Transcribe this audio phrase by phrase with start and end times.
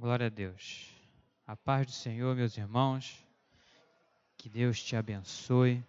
[0.00, 0.88] Glória a Deus.
[1.46, 3.22] A paz do Senhor, meus irmãos.
[4.38, 5.84] Que Deus te abençoe.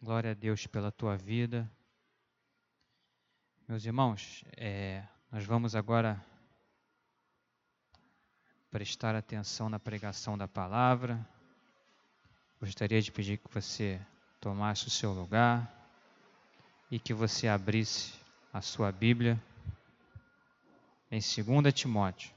[0.00, 1.68] Glória a Deus pela tua vida.
[3.66, 5.02] Meus irmãos, é,
[5.32, 6.24] nós vamos agora
[8.70, 11.28] prestar atenção na pregação da palavra.
[12.60, 14.00] Gostaria de pedir que você
[14.40, 15.90] tomasse o seu lugar
[16.88, 18.14] e que você abrisse
[18.52, 19.42] a sua Bíblia
[21.10, 22.35] em 2 Timóteo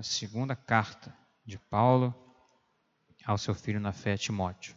[0.00, 1.14] a segunda carta
[1.44, 2.14] de Paulo
[3.22, 4.74] ao seu filho na fé Timóteo.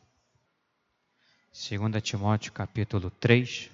[1.53, 3.71] 2 Timóteo capítulo 3.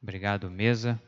[0.00, 1.02] Obrigado, mesa.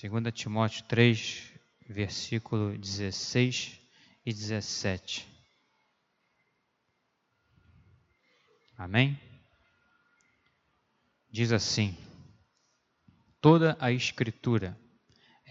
[0.00, 1.52] 2 Timóteo 3,
[1.88, 3.80] versículo 16
[4.24, 5.26] e 17.
[8.78, 9.20] Amém?
[11.28, 11.98] Diz assim:
[13.40, 14.78] Toda a Escritura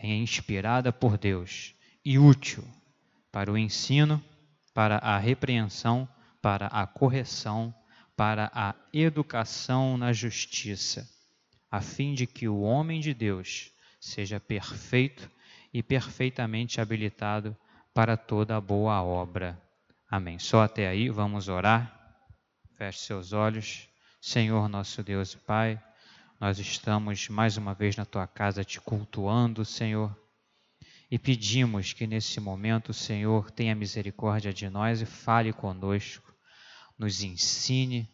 [0.03, 2.63] é inspirada por Deus e útil
[3.31, 4.21] para o ensino,
[4.73, 6.07] para a repreensão,
[6.41, 7.73] para a correção,
[8.15, 11.09] para a educação na justiça,
[11.71, 15.31] a fim de que o homem de Deus seja perfeito
[15.73, 17.55] e perfeitamente habilitado
[17.93, 19.59] para toda boa obra.
[20.11, 20.37] Amém.
[20.37, 21.97] Só até aí, vamos orar.
[22.75, 23.87] Feche seus olhos.
[24.21, 25.81] Senhor, nosso Deus e Pai.
[26.43, 30.13] Nós estamos mais uma vez na tua casa te cultuando, Senhor,
[31.09, 36.35] e pedimos que nesse momento o Senhor tenha misericórdia de nós e fale conosco,
[36.99, 38.09] nos ensine,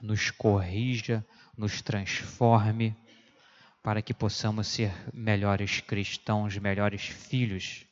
[0.00, 1.22] nos corrija,
[1.54, 2.96] nos transforme,
[3.82, 7.84] para que possamos ser melhores cristãos, melhores filhos.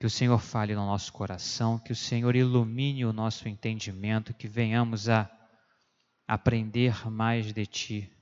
[0.00, 4.48] Que o Senhor fale no nosso coração, que o Senhor ilumine o nosso entendimento, que
[4.48, 5.30] venhamos a
[6.26, 8.13] aprender mais de Ti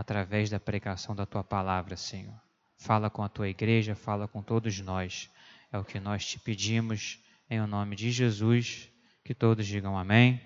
[0.00, 2.34] através da pregação da tua palavra, Senhor.
[2.78, 5.30] Fala com a tua igreja, fala com todos nós.
[5.70, 8.88] É o que nós te pedimos em o nome de Jesus.
[9.22, 10.40] Que todos digam amém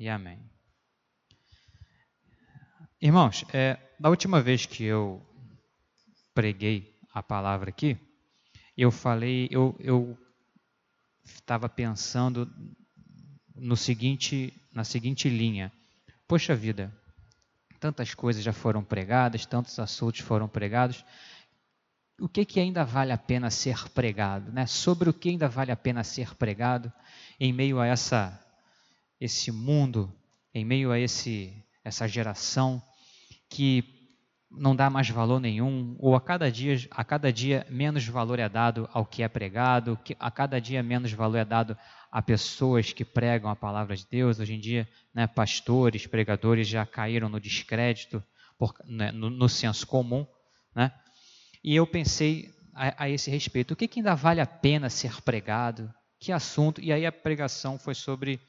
[0.00, 0.40] e amém.
[3.00, 5.24] Irmãos, é, da última vez que eu
[6.34, 7.96] preguei a palavra aqui,
[8.76, 10.18] eu falei, eu
[11.24, 12.52] estava pensando
[13.54, 15.72] no seguinte, na seguinte linha.
[16.26, 16.92] Poxa vida,
[17.76, 21.04] tantas coisas já foram pregadas, tantos assuntos foram pregados.
[22.18, 24.50] O que, que ainda vale a pena ser pregado?
[24.52, 24.66] Né?
[24.66, 26.92] Sobre o que ainda vale a pena ser pregado
[27.38, 28.38] em meio a essa,
[29.20, 30.12] esse mundo,
[30.54, 31.52] em meio a esse,
[31.84, 32.82] essa geração
[33.48, 33.95] que
[34.50, 38.48] não dá mais valor nenhum, ou a cada dia, a cada dia menos valor é
[38.48, 41.76] dado ao que é pregado, que a cada dia menos valor é dado
[42.10, 44.38] a pessoas que pregam a palavra de Deus.
[44.38, 48.22] Hoje em dia, né, pastores, pregadores já caíram no descrédito,
[48.58, 50.26] por, né, no, no, senso comum.
[50.74, 50.92] Né?
[51.62, 55.20] E eu pensei a, a esse respeito: o que, que, ainda vale a pena ser
[55.22, 55.92] pregado?
[56.18, 56.80] Que assunto?
[56.80, 58.40] E aí a pregação foi sobre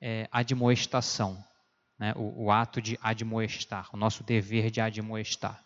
[0.00, 1.42] é, admoestação,
[1.98, 2.12] né?
[2.16, 5.62] o, o ato de admoestar, o nosso dever de admoestar.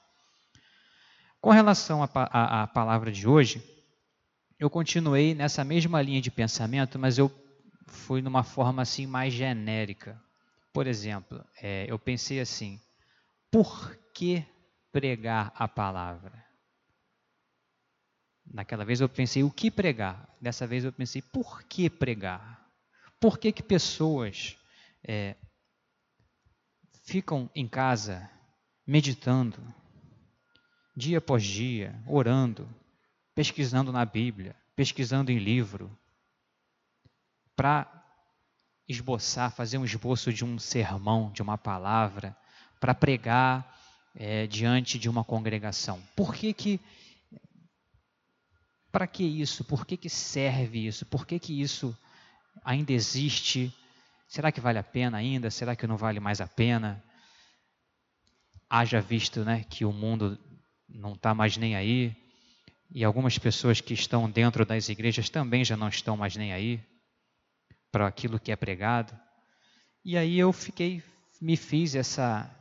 [1.41, 3.63] Com relação à palavra de hoje,
[4.59, 7.31] eu continuei nessa mesma linha de pensamento, mas eu
[7.87, 10.21] fui numa forma assim mais genérica.
[10.73, 12.81] Por exemplo, é, eu pensei assim:
[13.51, 14.45] por que
[14.91, 16.45] pregar a palavra?
[18.45, 20.29] Naquela vez eu pensei o que pregar.
[20.41, 22.67] Dessa vez eu pensei por que pregar?
[23.21, 24.57] Por que, que pessoas
[25.05, 25.37] é,
[27.09, 28.29] ficam em casa
[28.87, 29.57] meditando,
[30.95, 32.69] dia após dia, orando,
[33.35, 35.91] pesquisando na Bíblia, pesquisando em livro,
[37.57, 37.91] para
[38.87, 42.37] esboçar, fazer um esboço de um sermão, de uma palavra,
[42.79, 43.75] para pregar
[44.15, 46.03] é, diante de uma congregação.
[46.15, 46.79] Por que que
[48.93, 49.65] para que isso?
[49.65, 51.07] Por que, que serve isso?
[51.07, 51.97] Por que, que isso
[52.63, 53.75] ainda existe?
[54.29, 55.51] Será que vale a pena ainda?
[55.51, 57.03] Será que não vale mais a pena?
[58.69, 60.39] Haja visto né, que o mundo
[60.87, 62.15] não está mais nem aí,
[62.91, 66.81] e algumas pessoas que estão dentro das igrejas também já não estão mais nem aí
[67.91, 69.19] para aquilo que é pregado.
[70.05, 71.03] E aí eu fiquei,
[71.41, 72.55] me fiz essa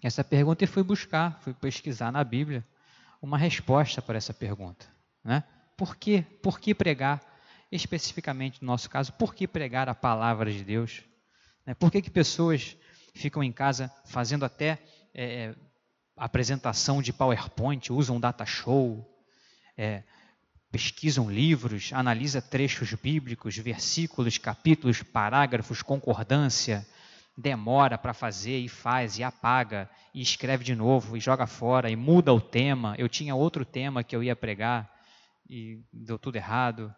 [0.00, 2.64] essa pergunta e fui buscar, fui pesquisar na Bíblia
[3.20, 4.86] uma resposta para essa pergunta,
[5.24, 5.42] né?
[5.76, 7.20] Por que, por que pregar
[7.70, 9.12] especificamente no nosso caso?
[9.12, 11.02] Por que pregar a palavra de Deus?
[11.66, 11.74] Né?
[11.74, 12.76] Por que, que pessoas
[13.14, 14.78] ficam em casa fazendo até
[15.14, 15.54] é,
[16.16, 19.06] apresentação de PowerPoint, usam data show,
[19.76, 20.02] é,
[20.70, 26.86] pesquisam livros, analisa trechos bíblicos, versículos, capítulos, parágrafos, concordância,
[27.36, 31.96] demora para fazer e faz e apaga e escreve de novo e joga fora e
[31.96, 32.94] muda o tema.
[32.98, 34.92] Eu tinha outro tema que eu ia pregar
[35.48, 36.92] e deu tudo errado.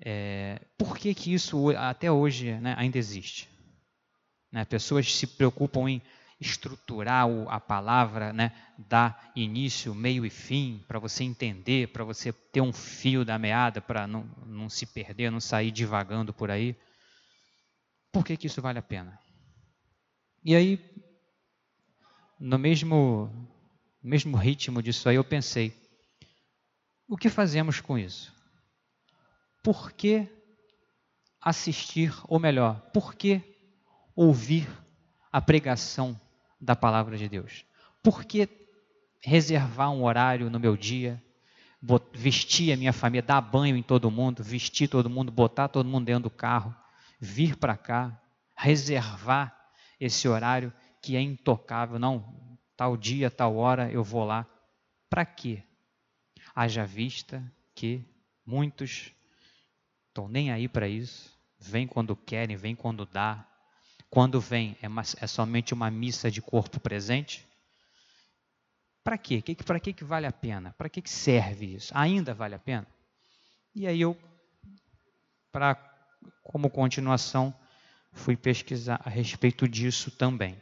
[0.00, 3.48] É, por que, que isso até hoje né, ainda existe?
[4.50, 6.02] Né, pessoas se preocupam em
[6.40, 12.60] estruturar a palavra, né, dar início, meio e fim, para você entender, para você ter
[12.60, 16.76] um fio da meada, para não, não se perder, não sair divagando por aí.
[18.10, 19.18] Por que, que isso vale a pena?
[20.44, 20.80] E aí,
[22.38, 23.30] no mesmo,
[24.02, 25.72] mesmo ritmo disso aí, eu pensei:
[27.08, 28.34] o que fazemos com isso?
[29.62, 30.28] Por que
[31.40, 33.40] assistir, ou melhor, por que
[34.14, 34.68] ouvir
[35.30, 36.20] a pregação
[36.60, 37.64] da palavra de Deus?
[38.02, 38.48] Por que
[39.20, 41.22] reservar um horário no meu dia,
[42.12, 46.06] vestir a minha família, dar banho em todo mundo, vestir todo mundo, botar todo mundo
[46.06, 46.74] dentro do carro,
[47.20, 48.20] vir para cá,
[48.56, 49.56] reservar
[50.00, 51.98] esse horário que é intocável.
[51.98, 54.46] Não, tal dia, tal hora eu vou lá.
[55.08, 55.62] Para quê?
[56.54, 57.42] Haja vista
[57.74, 58.04] que
[58.44, 59.12] muitos
[60.12, 63.48] estão nem aí para isso, vem quando querem, vem quando dá.
[64.10, 67.48] Quando vem, é, uma, é somente uma missa de corpo presente?
[69.02, 69.42] Para quê?
[69.64, 70.74] Para que, que vale a pena?
[70.76, 71.90] Para que, que serve isso?
[71.96, 72.86] Ainda vale a pena?
[73.74, 74.16] E aí eu,
[75.50, 75.74] para
[76.42, 77.54] como continuação,
[78.12, 80.60] fui pesquisar a respeito disso também.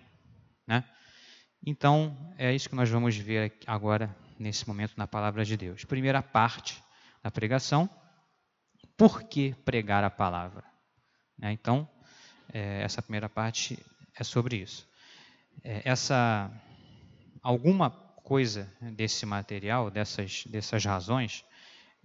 [0.64, 0.84] Né?
[1.66, 5.84] Então, é isso que nós vamos ver agora, nesse momento, na palavra de Deus.
[5.84, 6.82] Primeira parte
[7.20, 7.90] da pregação:
[9.00, 10.62] por que pregar a palavra?
[11.38, 11.52] Né?
[11.52, 11.88] Então,
[12.52, 13.78] é, essa primeira parte
[14.14, 14.86] é sobre isso.
[15.64, 16.52] É, essa
[17.42, 21.46] alguma coisa desse material, dessas, dessas razões,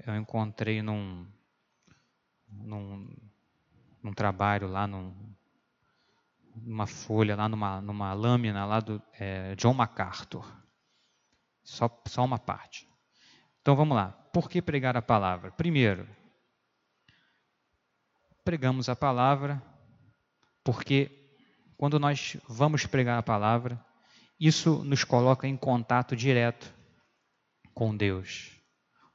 [0.07, 1.27] eu encontrei num,
[2.49, 3.09] num
[4.01, 5.13] num trabalho lá num,
[6.55, 10.49] numa folha, lá numa, numa lâmina lá do é, John MacArthur.
[11.61, 12.87] Só, só uma parte.
[13.61, 14.11] Então vamos lá.
[14.31, 15.51] Por que pregar a palavra?
[15.51, 16.07] Primeiro,
[18.45, 19.61] pregamos a palavra
[20.63, 21.33] porque
[21.75, 23.83] quando nós vamos pregar a palavra,
[24.39, 26.71] isso nos coloca em contato direto
[27.73, 28.51] com Deus,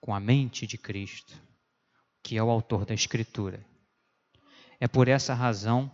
[0.00, 1.32] com a mente de Cristo,
[2.22, 3.64] que é o autor da Escritura.
[4.80, 5.90] É por essa razão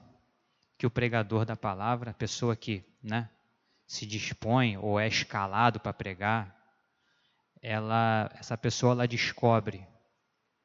[0.79, 3.31] que o pregador da palavra, a pessoa que né,
[3.87, 6.57] se dispõe ou é escalado para pregar,
[7.63, 9.87] ela, essa pessoa ela descobre,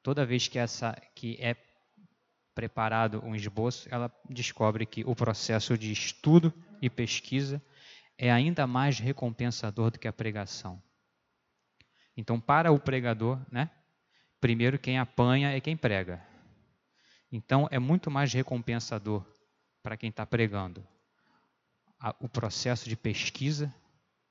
[0.02, 1.56] toda vez que, essa, que é
[2.54, 7.62] preparado um esboço, ela descobre que o processo de estudo e pesquisa
[8.18, 10.82] é ainda mais recompensador do que a pregação.
[12.16, 13.70] Então, para o pregador, né,
[14.40, 16.26] primeiro quem apanha é quem prega.
[17.32, 19.26] Então, é muito mais recompensador
[19.82, 20.86] para quem está pregando
[22.20, 23.74] o processo de pesquisa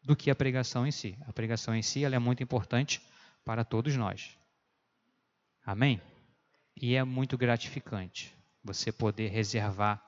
[0.03, 1.17] do que a pregação em si.
[1.27, 3.01] A pregação em si ela é muito importante
[3.45, 4.37] para todos nós.
[5.65, 6.01] Amém?
[6.77, 10.03] E é muito gratificante você poder reservar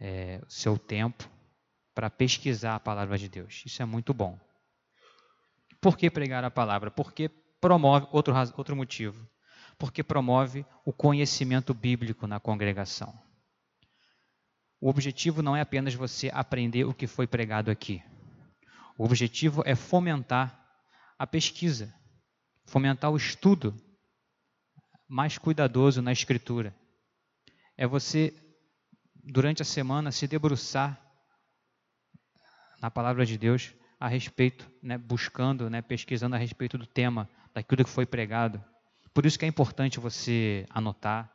[0.00, 1.28] é, o seu tempo
[1.94, 3.62] para pesquisar a palavra de Deus.
[3.66, 4.38] Isso é muito bom.
[5.80, 6.90] Por que pregar a palavra?
[6.90, 7.28] Porque
[7.60, 9.28] promove outro, outro motivo
[9.78, 13.16] porque promove o conhecimento bíblico na congregação.
[14.80, 18.02] O objetivo não é apenas você aprender o que foi pregado aqui.
[18.98, 20.66] O objetivo é fomentar
[21.16, 21.94] a pesquisa,
[22.66, 23.74] fomentar o estudo
[25.08, 26.74] mais cuidadoso na Escritura.
[27.76, 28.34] É você,
[29.14, 31.00] durante a semana, se debruçar
[32.80, 37.84] na palavra de Deus a respeito, né, buscando, né, pesquisando a respeito do tema, daquilo
[37.84, 38.62] que foi pregado.
[39.12, 41.32] Por isso que é importante você anotar,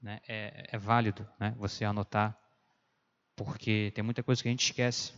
[0.00, 0.20] né?
[0.26, 1.54] é, é válido né?
[1.58, 2.38] você anotar,
[3.36, 5.12] porque tem muita coisa que a gente esquece.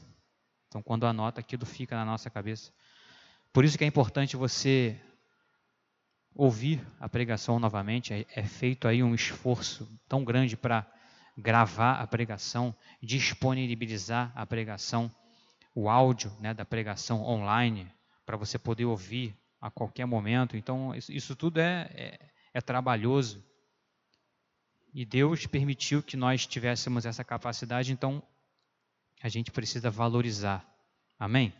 [0.68, 2.72] Então, quando anota, aquilo fica na nossa cabeça.
[3.52, 5.00] Por isso que é importante você
[6.34, 8.12] ouvir a pregação novamente.
[8.12, 10.86] É, é feito aí um esforço tão grande para
[11.36, 15.10] gravar a pregação, disponibilizar a pregação,
[15.74, 17.90] o áudio né, da pregação online,
[18.24, 20.56] para você poder ouvir a qualquer momento.
[20.56, 22.20] Então, isso, isso tudo é, é,
[22.54, 23.44] é trabalhoso.
[24.92, 28.22] E Deus permitiu que nós tivéssemos essa capacidade, então
[29.20, 30.64] a gente precisa valorizar.
[31.18, 31.52] Amém?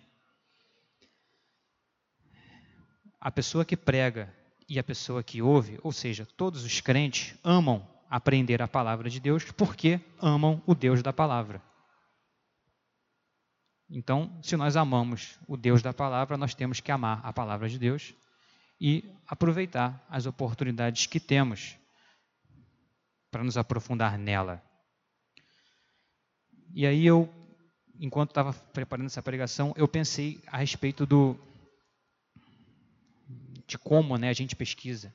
[3.21, 4.33] A pessoa que prega
[4.69, 9.21] e a pessoa que ouve, ou seja, todos os crentes amam aprender a palavra de
[9.21, 11.63] Deus porque amam o Deus da palavra.
[13.91, 17.79] Então, se nós amamos o Deus da palavra, nós temos que amar a palavra de
[17.79, 18.15] Deus
[18.81, 21.77] e aproveitar as oportunidades que temos
[23.31, 24.63] para nos aprofundar nela.
[26.73, 27.33] E aí eu,
[28.01, 31.39] enquanto estava preparando essa pregação, eu pensei a respeito do
[33.67, 35.15] de como né, a gente pesquisa.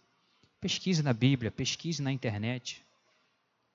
[0.60, 2.86] Pesquise na Bíblia, pesquise na internet.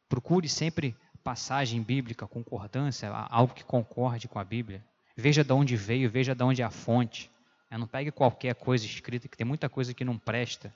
[0.09, 4.85] Procure sempre passagem bíblica, concordância, algo que concorde com a Bíblia.
[5.17, 7.31] Veja de onde veio, veja de onde é a fonte.
[7.71, 10.75] Né, não pegue qualquer coisa escrita, que tem muita coisa que não presta.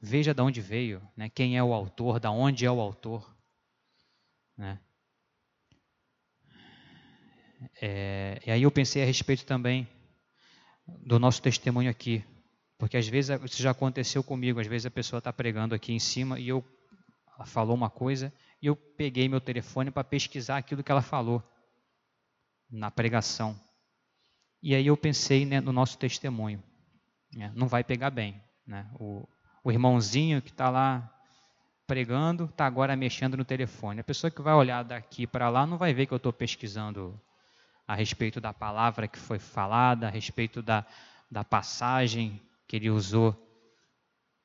[0.00, 1.30] Veja de onde veio, né?
[1.30, 3.34] quem é o autor, da onde é o autor.
[4.56, 4.78] Né?
[7.80, 9.88] É, e aí eu pensei a respeito também
[10.86, 12.24] do nosso testemunho aqui.
[12.78, 15.98] Porque às vezes isso já aconteceu comigo, às vezes a pessoa está pregando aqui em
[15.98, 16.64] cima e eu
[17.36, 21.42] ela falou uma coisa e eu peguei meu telefone para pesquisar aquilo que ela falou
[22.70, 23.58] na pregação.
[24.62, 26.62] E aí eu pensei né, no nosso testemunho.
[27.34, 28.40] Né, não vai pegar bem.
[28.66, 28.88] Né?
[28.98, 29.28] O,
[29.62, 31.10] o irmãozinho que está lá
[31.86, 34.00] pregando está agora mexendo no telefone.
[34.00, 37.20] A pessoa que vai olhar daqui para lá não vai ver que eu estou pesquisando
[37.86, 40.86] a respeito da palavra que foi falada, a respeito da,
[41.30, 43.40] da passagem que ele usou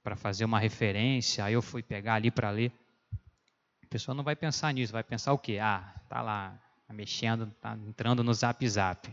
[0.03, 2.71] para fazer uma referência, aí eu fui pegar ali para ler.
[3.83, 5.57] A pessoa não vai pensar nisso, vai pensar o quê?
[5.61, 6.59] Ah, tá lá
[6.89, 9.09] mexendo, tá entrando no Zap Zap.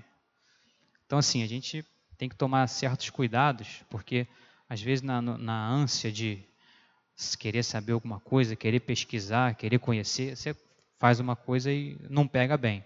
[1.04, 1.84] Então assim, a gente
[2.16, 4.26] tem que tomar certos cuidados, porque
[4.68, 6.42] às vezes na, na ânsia de
[7.38, 10.56] querer saber alguma coisa, querer pesquisar, querer conhecer, você
[10.98, 12.84] faz uma coisa e não pega bem.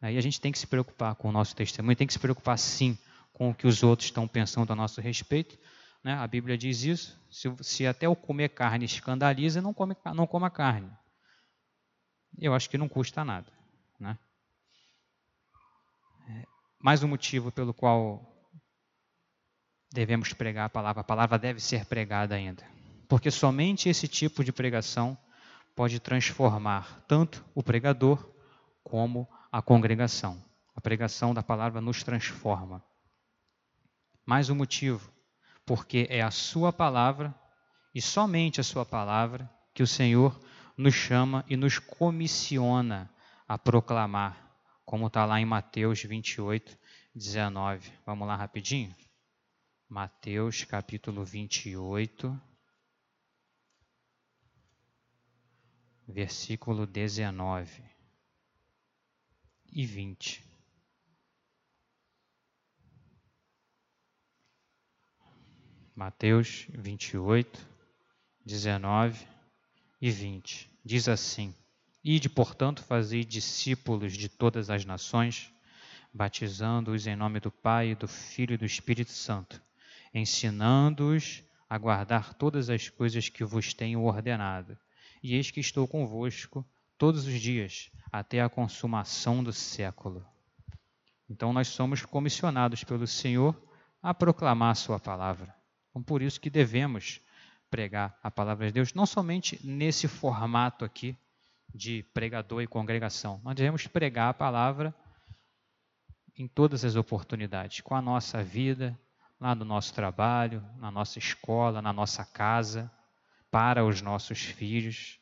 [0.00, 2.58] Aí a gente tem que se preocupar com o nosso testemunho, tem que se preocupar
[2.58, 2.96] sim
[3.38, 5.56] com o que os outros estão pensando a nosso respeito.
[6.02, 6.12] Né?
[6.12, 7.18] A Bíblia diz isso.
[7.30, 10.90] Se, se, até o comer carne escandaliza, não, come, não coma carne.
[12.36, 13.46] Eu acho que não custa nada.
[13.98, 14.18] Né?
[16.28, 16.44] É,
[16.80, 18.26] mais um motivo pelo qual
[19.92, 21.00] devemos pregar a palavra.
[21.00, 22.64] A palavra deve ser pregada ainda.
[23.08, 25.16] Porque somente esse tipo de pregação
[25.76, 28.28] pode transformar tanto o pregador
[28.82, 30.42] como a congregação.
[30.74, 32.82] A pregação da palavra nos transforma.
[34.28, 35.10] Mais um motivo,
[35.64, 37.34] porque é a Sua palavra
[37.94, 40.38] e somente a Sua palavra que o Senhor
[40.76, 43.10] nos chama e nos comissiona
[43.48, 44.54] a proclamar,
[44.84, 46.76] como está lá em Mateus 28,
[47.14, 47.90] 19.
[48.04, 48.94] Vamos lá rapidinho?
[49.88, 52.38] Mateus capítulo 28,
[56.06, 57.82] versículo 19
[59.72, 60.47] e 20.
[65.98, 67.58] Mateus 28,
[68.46, 69.26] 19
[70.00, 70.70] e 20.
[70.84, 71.52] Diz assim:
[72.04, 75.52] Ide, portanto, fazei discípulos de todas as nações,
[76.14, 79.60] batizando-os em nome do Pai, do Filho e do Espírito Santo,
[80.14, 84.78] ensinando-os a guardar todas as coisas que vos tenho ordenado.
[85.20, 86.64] E eis que estou convosco
[86.96, 90.24] todos os dias, até a consumação do século.
[91.28, 93.60] Então, nós somos comissionados pelo Senhor
[94.00, 95.57] a proclamar a Sua palavra.
[95.98, 97.20] Então, por isso que devemos
[97.68, 101.16] pregar a palavra de Deus, não somente nesse formato aqui
[101.74, 104.94] de pregador e congregação, nós devemos pregar a palavra
[106.36, 108.96] em todas as oportunidades, com a nossa vida,
[109.40, 112.88] lá no nosso trabalho, na nossa escola, na nossa casa,
[113.50, 115.18] para os nossos filhos.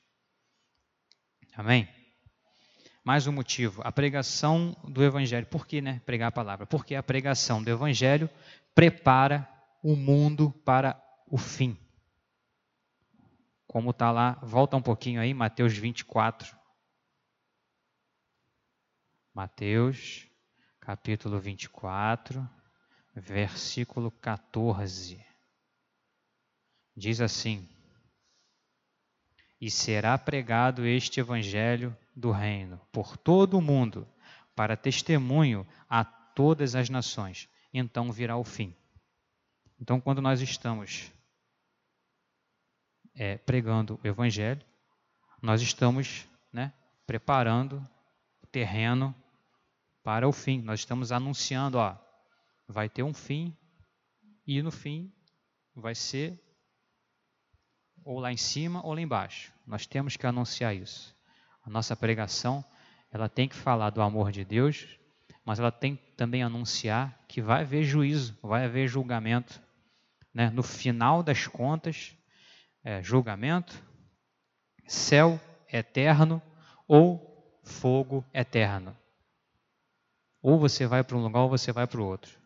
[1.54, 1.88] Amém?
[3.02, 5.46] Mais um motivo, a pregação do Evangelho.
[5.46, 6.66] Por que né, pregar a palavra?
[6.66, 8.28] Porque a pregação do Evangelho
[8.74, 9.55] prepara
[9.88, 11.78] o mundo para o fim.
[13.68, 16.58] Como está lá, volta um pouquinho aí, Mateus 24.
[19.32, 20.26] Mateus,
[20.80, 22.50] capítulo 24,
[23.14, 25.24] versículo 14.
[26.96, 27.68] Diz assim:
[29.60, 34.04] E será pregado este evangelho do reino por todo o mundo,
[34.52, 37.48] para testemunho a todas as nações.
[37.72, 38.74] Então virá o fim.
[39.80, 41.12] Então, quando nós estamos
[43.14, 44.64] é, pregando o Evangelho,
[45.42, 46.72] nós estamos né,
[47.06, 47.86] preparando
[48.42, 49.14] o terreno
[50.02, 50.62] para o fim.
[50.62, 51.96] Nós estamos anunciando, ó,
[52.66, 53.56] vai ter um fim
[54.46, 55.12] e no fim
[55.74, 56.42] vai ser
[58.04, 59.52] ou lá em cima ou lá embaixo.
[59.66, 61.14] Nós temos que anunciar isso.
[61.62, 62.64] A nossa pregação,
[63.10, 64.86] ela tem que falar do amor de Deus,
[65.44, 69.60] mas ela tem também anunciar que vai haver juízo, vai haver julgamento
[70.36, 72.14] né, no final das contas,
[72.84, 73.82] é, julgamento,
[74.86, 75.40] céu
[75.72, 76.42] eterno
[76.86, 78.94] ou fogo eterno.
[80.42, 82.38] Ou você vai para um lugar ou você vai para o outro.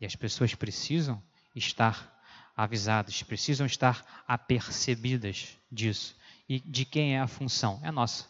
[0.00, 1.20] E as pessoas precisam
[1.52, 2.16] estar
[2.56, 6.16] avisadas, precisam estar apercebidas disso.
[6.48, 7.80] E de quem é a função?
[7.82, 8.28] É nossa.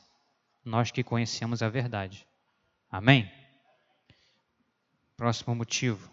[0.64, 2.26] Nós que conhecemos a verdade.
[2.90, 3.30] Amém?
[5.18, 6.10] Próximo motivo.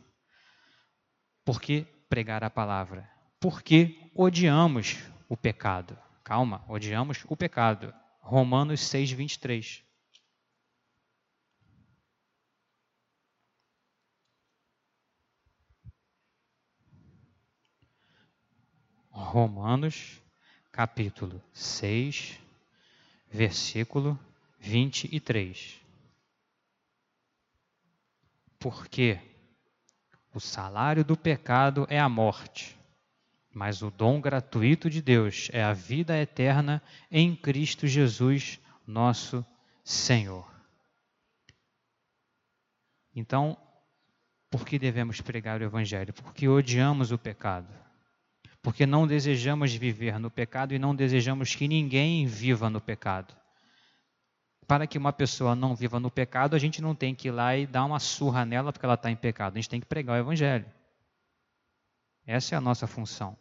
[1.45, 3.09] Por que pregar a palavra?
[3.39, 4.97] Porque odiamos
[5.29, 5.97] o pecado.
[6.23, 7.93] Calma, odiamos o pecado.
[8.21, 9.83] Romanos 6, 23.
[19.11, 20.21] Romanos,
[20.71, 22.39] capítulo 6,
[23.31, 24.19] versículo
[24.59, 25.81] 23.
[28.59, 29.19] Porque
[30.33, 32.77] o salário do pecado é a morte,
[33.53, 39.45] mas o dom gratuito de Deus é a vida eterna em Cristo Jesus, nosso
[39.83, 40.45] Senhor.
[43.15, 43.57] Então,
[44.49, 46.13] por que devemos pregar o Evangelho?
[46.13, 47.73] Porque odiamos o pecado.
[48.61, 53.35] Porque não desejamos viver no pecado e não desejamos que ninguém viva no pecado
[54.67, 57.55] para que uma pessoa não viva no pecado, a gente não tem que ir lá
[57.55, 59.53] e dar uma surra nela porque ela está em pecado.
[59.53, 60.65] A gente tem que pregar o Evangelho.
[62.25, 63.37] Essa é a nossa função.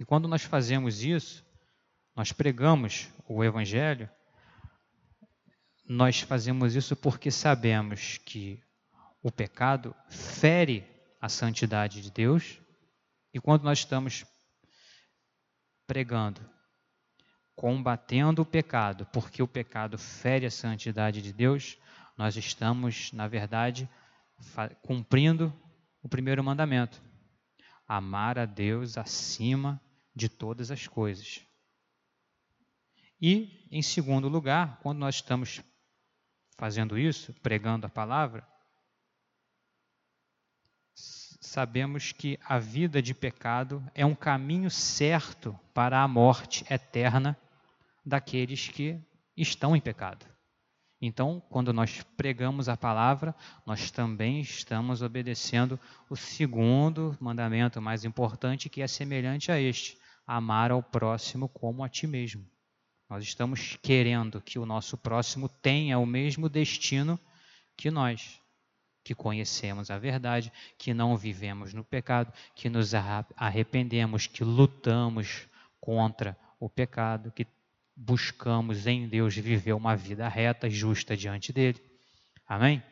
[0.00, 1.44] E quando nós fazemos isso,
[2.14, 4.08] nós pregamos o Evangelho,
[5.86, 8.62] nós fazemos isso porque sabemos que
[9.22, 10.86] o pecado fere
[11.20, 12.58] a santidade de Deus,
[13.34, 14.24] e quando nós estamos
[15.86, 16.55] pregando
[17.56, 21.78] combatendo o pecado, porque o pecado fere a santidade de Deus,
[22.16, 23.88] nós estamos, na verdade,
[24.82, 25.52] cumprindo
[26.02, 27.02] o primeiro mandamento:
[27.88, 29.80] amar a Deus acima
[30.14, 31.40] de todas as coisas.
[33.20, 35.62] E, em segundo lugar, quando nós estamos
[36.58, 38.46] fazendo isso, pregando a palavra,
[40.94, 47.36] sabemos que a vida de pecado é um caminho certo para a morte eterna
[48.06, 49.00] daqueles que
[49.36, 50.24] estão em pecado.
[51.02, 53.34] Então, quando nós pregamos a palavra,
[53.66, 60.70] nós também estamos obedecendo o segundo mandamento mais importante, que é semelhante a este: amar
[60.70, 62.48] ao próximo como a ti mesmo.
[63.10, 67.20] Nós estamos querendo que o nosso próximo tenha o mesmo destino
[67.76, 68.40] que nós,
[69.04, 75.46] que conhecemos a verdade, que não vivemos no pecado, que nos arrependemos, que lutamos
[75.78, 77.46] contra o pecado, que
[77.96, 81.82] buscamos em Deus viver uma vida reta, justa diante dele.
[82.46, 82.82] Amém?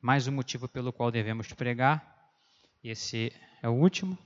[0.00, 2.30] Mais um motivo pelo qual devemos pregar,
[2.82, 4.16] esse é o último,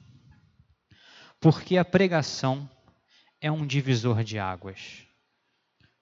[1.40, 2.68] porque a pregação
[3.40, 5.06] é um divisor de águas.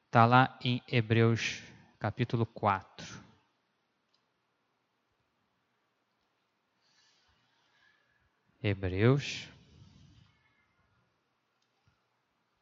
[0.06, 1.62] Está lá em Hebreus
[1.98, 3.24] capítulo 4.
[8.62, 9.48] Hebreus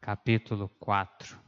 [0.02, 1.40] capítulo 4.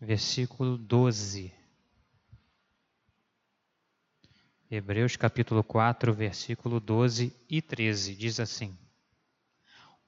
[0.00, 1.52] Versículo 12.
[4.70, 8.76] Hebreus capítulo 4, versículo 12 e 13 diz assim: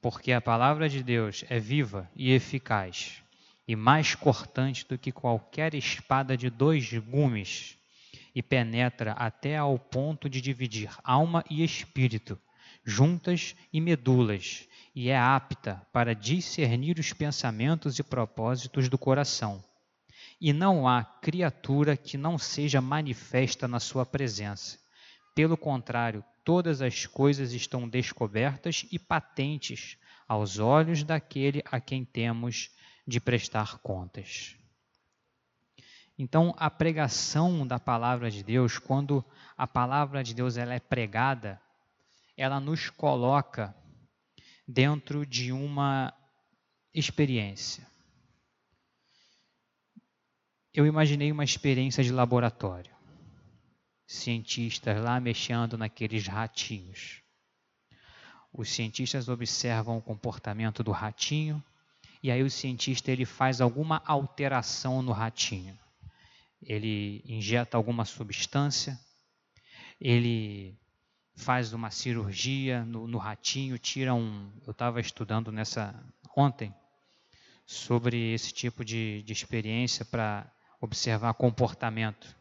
[0.00, 3.22] Porque a palavra de Deus é viva e eficaz,
[3.68, 7.78] e mais cortante do que qualquer espada de dois gumes
[8.34, 12.38] e penetra até ao ponto de dividir alma e espírito,
[12.84, 19.62] juntas e medulas, e é apta para discernir os pensamentos e propósitos do coração.
[20.40, 24.78] E não há criatura que não seja manifesta na sua presença.
[25.34, 29.96] Pelo contrário, todas as coisas estão descobertas e patentes
[30.28, 32.70] aos olhos daquele a quem temos
[33.06, 34.56] de prestar contas.
[36.16, 39.24] Então, a pregação da palavra de Deus, quando
[39.56, 41.60] a palavra de Deus ela é pregada,
[42.36, 43.74] ela nos coloca
[44.66, 46.14] dentro de uma
[46.92, 47.86] experiência.
[50.72, 52.94] Eu imaginei uma experiência de laboratório.
[54.06, 57.22] Cientistas lá mexendo naqueles ratinhos.
[58.52, 61.62] Os cientistas observam o comportamento do ratinho
[62.22, 65.76] e aí o cientista ele faz alguma alteração no ratinho
[66.66, 68.98] ele injeta alguma substância,
[70.00, 70.76] ele
[71.36, 74.50] faz uma cirurgia no, no ratinho, tira um.
[74.66, 75.94] Eu estava estudando nessa
[76.36, 76.74] ontem
[77.66, 80.50] sobre esse tipo de, de experiência para
[80.80, 82.36] observar comportamento.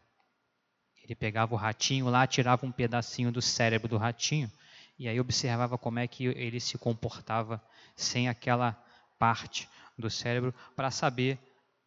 [1.03, 4.51] Ele pegava o ratinho lá, tirava um pedacinho do cérebro do ratinho
[4.97, 7.62] e aí observava como é que ele se comportava
[7.95, 8.71] sem aquela
[9.17, 11.38] parte do cérebro para saber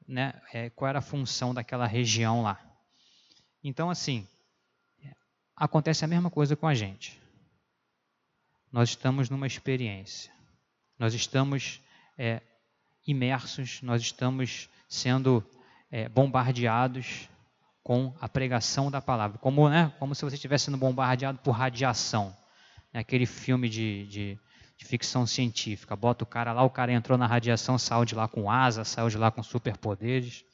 [0.06, 2.60] né, é, qual era a função daquela região lá.
[3.62, 4.26] Então, assim,
[5.56, 7.20] acontece a mesma coisa com a gente.
[8.70, 10.30] nós estamos numa experiência.
[10.98, 11.80] Nós estamos
[12.18, 12.42] é,
[13.06, 15.44] imersos, nós estamos sendo
[15.90, 17.28] é, bombardeados
[17.82, 22.36] com a pregação da palavra, como, né, como se você estivesse sendo bombardeado por radiação.
[22.92, 24.40] É aquele filme de, de,
[24.76, 28.28] de, ficção científica, bota o cara lá, o cara entrou na radiação, saiu de lá
[28.28, 30.44] com asa, saiu de lá com superpoderes.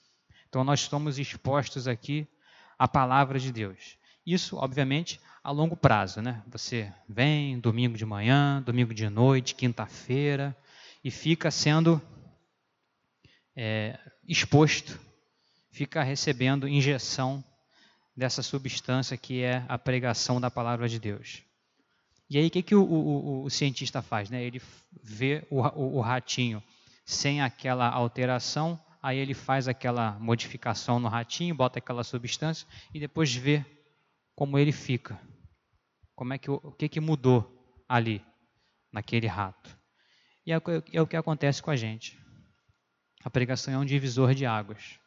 [0.48, 2.26] Então nós estamos expostos aqui
[2.78, 3.96] à palavra de Deus.
[4.24, 6.42] Isso, obviamente, a longo prazo, né?
[6.46, 10.56] Você vem domingo de manhã, domingo de noite, quinta-feira
[11.02, 12.00] e fica sendo
[13.56, 14.98] é, exposto
[15.72, 17.42] fica recebendo injeção
[18.14, 21.42] dessa substância que é a pregação da palavra de Deus.
[22.32, 24.30] E aí o que, que o, o, o cientista faz?
[24.30, 24.42] Né?
[24.42, 24.62] Ele
[25.02, 26.62] vê o, o, ratinho
[27.04, 33.34] sem aquela alteração, aí ele faz aquela modificação no ratinho, bota aquela substância e depois
[33.34, 33.62] vê
[34.34, 35.20] como ele fica.
[36.14, 38.24] Como é que o que, que mudou ali
[38.90, 39.76] naquele rato?
[40.46, 40.56] E é,
[40.94, 42.18] é o que acontece com a gente.
[43.22, 45.02] A pregação é um divisor de águas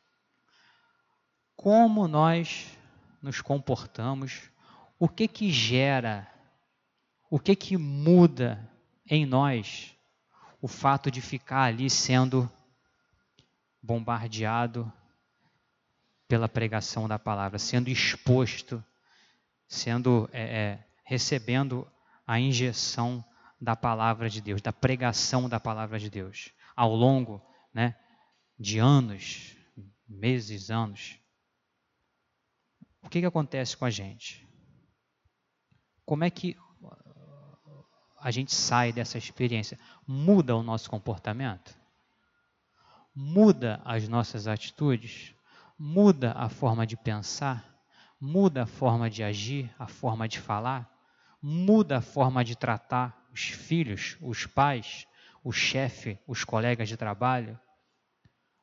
[1.56, 2.78] como nós
[3.22, 4.52] nos comportamos,
[5.00, 6.28] o que que gera,
[7.36, 8.72] o que que muda
[9.06, 9.94] em nós
[10.62, 12.50] o fato de ficar ali sendo
[13.84, 14.90] bombardeado
[16.30, 18.82] pela pregação da palavra, sendo exposto,
[19.68, 21.86] sendo é, é, recebendo
[22.26, 23.22] a injeção
[23.60, 27.98] da palavra de Deus, da pregação da palavra de Deus, ao longo né,
[28.58, 29.58] de anos,
[30.08, 31.20] meses, anos
[33.06, 34.48] o que, que acontece com a gente?
[36.04, 36.58] Como é que
[38.26, 39.78] a gente sai dessa experiência?
[40.08, 41.78] Muda o nosso comportamento?
[43.14, 45.36] Muda as nossas atitudes?
[45.78, 47.64] Muda a forma de pensar?
[48.20, 50.92] Muda a forma de agir, a forma de falar?
[51.40, 55.06] Muda a forma de tratar os filhos, os pais,
[55.44, 57.60] o chefe, os colegas de trabalho?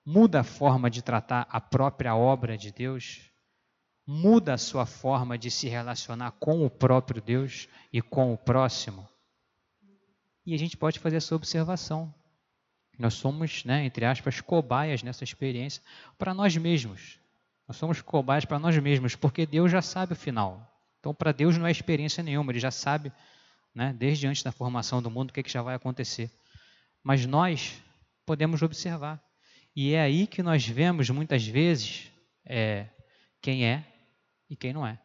[0.04, 3.30] Muda a forma de tratar a própria obra de Deus?
[4.04, 9.08] muda a sua forma de se relacionar com o próprio Deus e com o próximo.
[10.44, 12.12] E a gente pode fazer essa observação.
[12.98, 15.82] Nós somos, né, entre aspas, cobaias nessa experiência
[16.18, 17.18] para nós mesmos.
[17.66, 20.68] Nós somos cobaias para nós mesmos, porque Deus já sabe o final.
[21.00, 23.12] Então, para Deus não é experiência nenhuma, Ele já sabe,
[23.74, 26.30] né, desde antes da formação do mundo, o que, é que já vai acontecer.
[27.02, 27.82] Mas nós
[28.26, 29.22] podemos observar.
[29.74, 32.12] E é aí que nós vemos, muitas vezes,
[32.44, 32.88] é,
[33.40, 33.84] quem é
[34.48, 34.98] e quem não é.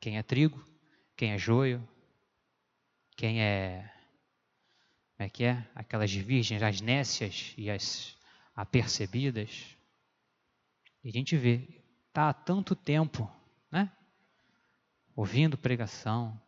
[0.00, 0.62] Quem é trigo,
[1.16, 1.86] quem é joio,
[3.16, 3.90] quem é.
[5.18, 5.66] Como é que é?
[5.74, 8.16] Aquelas virgens, as nécias e as
[8.54, 9.76] apercebidas.
[11.02, 13.28] E a gente vê, está há tanto tempo,
[13.68, 13.90] né?
[15.16, 16.40] Ouvindo pregação.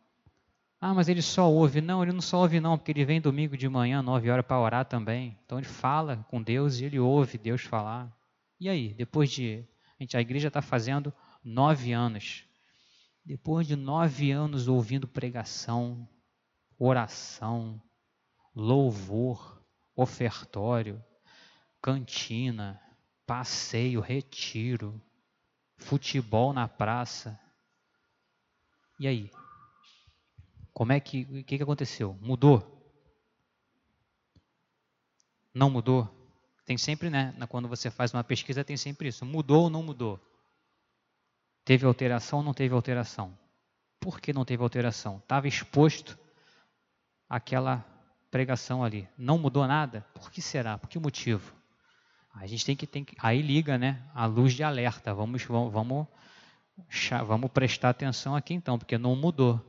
[0.79, 1.81] Ah, mas ele só ouve.
[1.81, 4.61] Não, ele não só ouve, não, porque ele vem domingo de manhã, nove horas, para
[4.61, 5.37] orar também.
[5.45, 8.09] Então ele fala com Deus e ele ouve Deus falar.
[8.57, 9.65] E aí, depois de.
[9.99, 12.45] A, gente, a igreja está fazendo nove anos.
[13.25, 16.07] Depois de nove anos ouvindo pregação,
[16.79, 17.81] oração,
[18.55, 19.61] louvor,
[19.95, 21.03] ofertório,
[21.81, 22.81] cantina,
[23.25, 25.01] passeio, retiro,
[25.77, 27.39] futebol na praça.
[28.99, 29.31] E aí?
[30.73, 32.17] Como é que o que, que aconteceu?
[32.21, 32.79] Mudou?
[35.53, 36.09] Não mudou?
[36.65, 37.35] Tem sempre, né?
[37.49, 39.25] Quando você faz uma pesquisa, tem sempre isso.
[39.25, 40.19] Mudou ou não mudou?
[41.65, 43.37] Teve alteração ou não teve alteração?
[43.99, 45.17] Por que não teve alteração?
[45.17, 46.17] Estava exposto
[47.29, 47.85] àquela
[48.31, 49.07] pregação ali.
[49.17, 50.05] Não mudou nada?
[50.13, 50.77] Por que será?
[50.77, 51.53] Por que motivo?
[52.33, 55.13] A gente tem que, tem que aí liga, né, a luz de alerta.
[55.13, 56.07] Vamos, vamos,
[57.27, 59.59] vamos, prestar atenção aqui então, porque não mudou.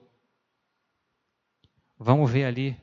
[1.98, 2.77] Vamos ver ali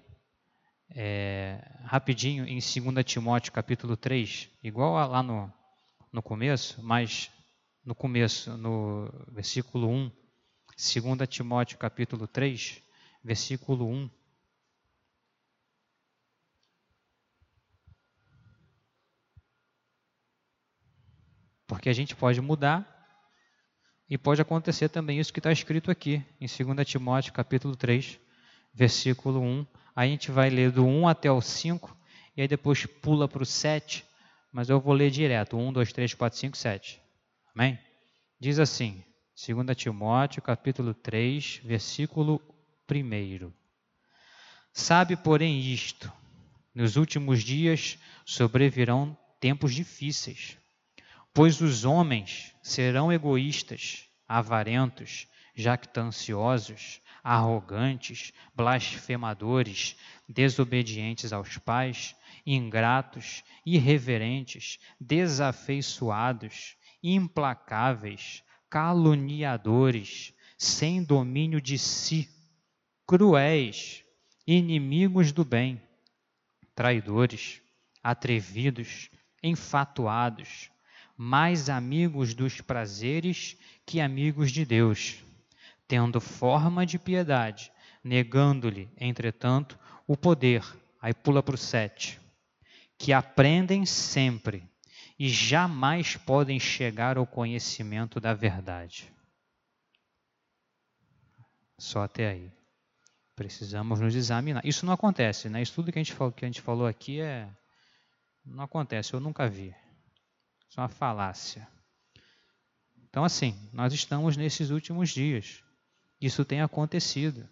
[0.89, 5.51] é, rapidinho em 2 Timóteo capítulo 3, igual lá no,
[6.11, 7.31] no começo, mas
[7.85, 10.11] no começo, no versículo 1,
[11.17, 12.81] 2 Timóteo capítulo 3,
[13.23, 14.09] versículo 1.
[21.79, 22.85] Porque a gente pode mudar
[24.09, 28.19] e pode acontecer também isso que está escrito aqui em 2 Timóteo capítulo 3,
[28.73, 29.65] versículo 1.
[29.95, 31.97] Aí a gente vai ler do 1 até o 5
[32.35, 34.05] e aí depois pula para o 7,
[34.51, 37.01] mas eu vou ler direto, 1, 2, 3, 4, 5, 7.
[37.55, 37.79] Amém?
[38.37, 39.01] Diz assim,
[39.47, 42.41] 2 Timóteo, capítulo 3, versículo
[42.91, 43.53] 1.
[44.73, 46.11] Sabe, porém, isto:
[46.75, 50.59] nos últimos dias sobrevirão tempos difíceis,
[51.39, 55.25] pois os homens serão egoístas, avarentos,
[55.55, 59.95] jactanciosos, arrogantes, blasfemadores,
[60.27, 62.13] desobedientes aos pais,
[62.45, 72.27] ingratos, irreverentes, desafeiçoados, implacáveis, caluniadores, sem domínio de si,
[73.07, 74.03] cruéis,
[74.45, 75.81] inimigos do bem,
[76.75, 77.61] traidores,
[78.03, 79.09] atrevidos,
[79.41, 80.69] enfatuados,
[81.21, 85.17] mais amigos dos prazeres que amigos de Deus,
[85.85, 89.77] tendo forma de piedade, negando-lhe, entretanto,
[90.07, 90.63] o poder.
[91.01, 92.17] Aí pula para o 7.
[92.97, 94.63] Que aprendem sempre
[95.19, 99.11] e jamais podem chegar ao conhecimento da verdade.
[101.77, 102.49] Só até aí.
[103.35, 104.65] Precisamos nos examinar.
[104.65, 105.61] Isso não acontece, né?
[105.61, 107.49] Isso tudo que a gente falou, que a gente falou aqui é
[108.45, 109.75] não acontece, eu nunca vi.
[110.69, 111.67] Isso é uma falácia.
[113.09, 115.63] Então, assim, nós estamos nesses últimos dias.
[116.21, 117.49] Isso tem acontecido.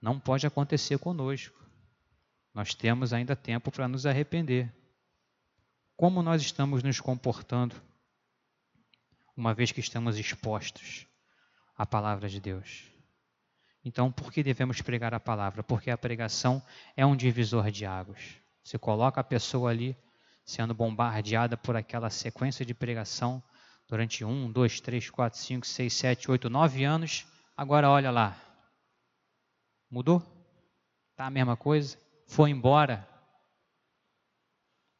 [0.00, 1.58] Não pode acontecer conosco.
[2.52, 4.70] Nós temos ainda tempo para nos arrepender.
[5.96, 7.74] Como nós estamos nos comportando,
[9.36, 11.06] uma vez que estamos expostos
[11.76, 12.84] à palavra de Deus?
[13.82, 15.62] Então, por que devemos pregar a palavra?
[15.62, 16.62] Porque a pregação
[16.96, 18.36] é um divisor de águas.
[18.62, 19.96] Você coloca a pessoa ali
[20.44, 23.42] sendo bombardeada por aquela sequência de pregação
[23.88, 27.26] durante um, dois, três, quatro, cinco, seis, sete, oito, nove anos.
[27.56, 28.36] Agora olha lá.
[29.90, 30.20] Mudou?
[31.16, 31.96] Tá a mesma coisa?
[32.26, 33.08] Foi embora?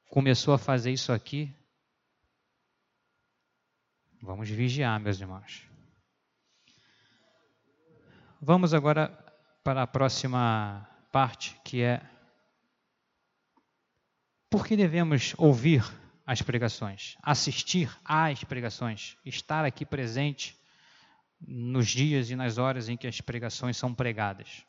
[0.09, 1.52] Começou a fazer isso aqui?
[4.22, 5.68] Vamos vigiar, meus irmãos.
[8.40, 9.09] Vamos agora
[9.62, 12.00] para a próxima parte, que é
[14.54, 15.82] por que devemos ouvir
[16.24, 20.56] as pregações, assistir às pregações, estar aqui presente
[21.40, 24.64] nos dias e nas horas em que as pregações são pregadas?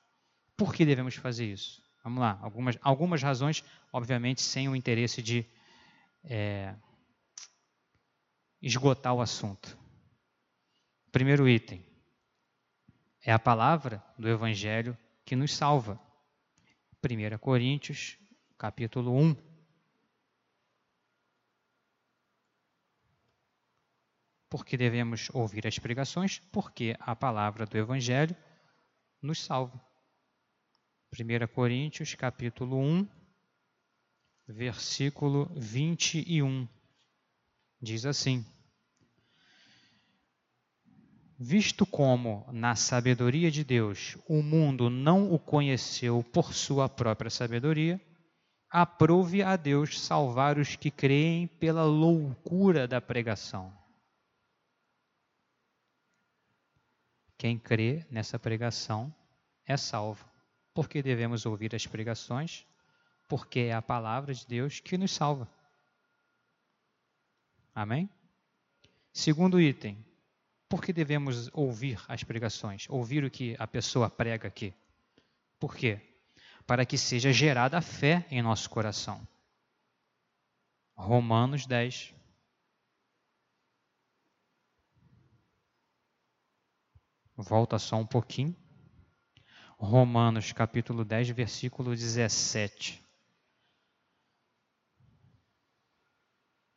[0.57, 1.83] Por que devemos fazer isso?
[2.03, 5.45] Vamos lá, algumas, algumas razões, obviamente, sem o interesse de
[6.23, 6.73] é,
[8.59, 9.77] esgotar o assunto.
[11.11, 11.85] Primeiro item
[13.21, 16.01] é a palavra do Evangelho que nos salva.
[17.03, 18.17] 1 Coríntios,
[18.57, 19.54] capítulo 1,
[24.55, 28.33] porque devemos ouvir as pregações, porque a palavra do Evangelho
[29.21, 29.77] nos salva.
[31.11, 33.05] 1 Coríntios, capítulo 1,
[34.47, 36.65] versículo 21,
[37.81, 38.45] diz assim:
[41.37, 47.99] Visto como, na sabedoria de Deus, o mundo não o conheceu por sua própria sabedoria,
[48.71, 53.83] aprove a Deus salvar os que creem pela loucura da pregação.
[57.37, 59.13] Quem crê nessa pregação
[59.65, 60.25] é salvo.
[60.73, 62.65] Por que devemos ouvir as pregações?
[63.27, 65.49] Porque é a palavra de Deus que nos salva.
[67.73, 68.09] Amém?
[69.11, 70.05] Segundo item,
[70.69, 72.87] por que devemos ouvir as pregações?
[72.89, 74.73] Ouvir o que a pessoa prega aqui.
[75.59, 76.01] Por quê?
[76.65, 79.25] Para que seja gerada a fé em nosso coração.
[80.95, 82.13] Romanos 10,
[87.37, 88.55] Volta só um pouquinho.
[89.77, 93.03] Romanos capítulo 10, versículo 17.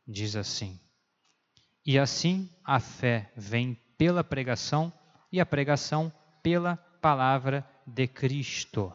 [0.05, 0.79] Diz assim:
[1.85, 4.91] E assim a fé vem pela pregação,
[5.31, 6.11] e a pregação
[6.43, 8.93] pela palavra de Cristo.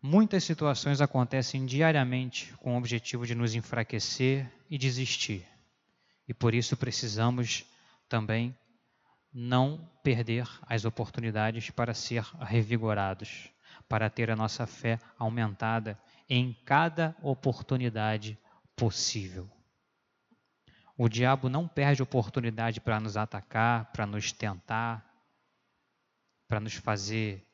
[0.00, 5.46] Muitas situações acontecem diariamente com o objetivo de nos enfraquecer e desistir.
[6.26, 7.64] E por isso precisamos
[8.08, 8.56] também
[9.32, 13.50] não perder as oportunidades para ser revigorados,
[13.88, 18.38] para ter a nossa fé aumentada em cada oportunidade
[18.76, 19.50] possível.
[20.96, 25.04] O diabo não perde oportunidade para nos atacar, para nos tentar,
[26.46, 27.46] para nos fazer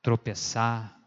[0.00, 1.00] tropeçar,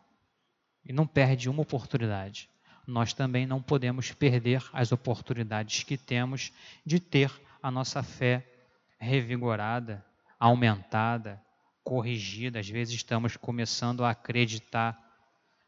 [0.84, 2.50] e não perde uma oportunidade.
[2.86, 6.52] Nós também não podemos perder as oportunidades que temos
[6.86, 7.32] de ter
[7.62, 8.57] a nossa fé
[8.98, 10.06] revigorada,
[10.40, 11.42] aumentada,
[11.84, 12.60] corrigida.
[12.60, 14.98] Às vezes estamos começando a acreditar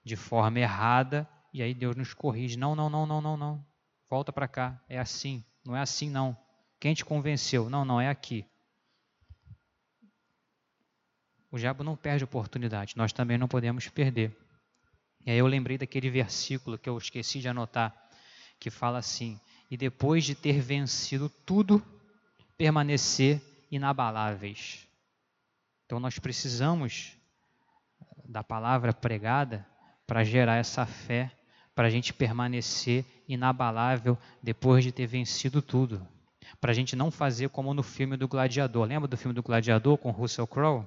[0.03, 2.57] de forma errada e aí Deus nos corrige.
[2.57, 3.65] Não, não, não, não, não, não.
[4.09, 4.81] Volta para cá.
[4.87, 5.43] É assim.
[5.65, 6.37] Não é assim, não.
[6.79, 7.69] Quem te convenceu?
[7.69, 8.45] Não, não, é aqui.
[11.51, 14.37] O diabo não perde oportunidade, nós também não podemos perder.
[15.25, 17.93] E aí eu lembrei daquele versículo que eu esqueci de anotar,
[18.59, 19.39] que fala assim:
[19.69, 21.83] E depois de ter vencido tudo,
[22.59, 23.41] permanecer
[23.71, 24.85] inabaláveis.
[25.85, 27.13] Então nós precisamos
[28.27, 29.65] da palavra pregada
[30.05, 31.31] para gerar essa fé,
[31.73, 36.05] para a gente permanecer inabalável depois de ter vencido tudo.
[36.59, 38.85] Para a gente não fazer como no filme do Gladiador.
[38.85, 40.85] Lembra do filme do Gladiador com Russell Crowe?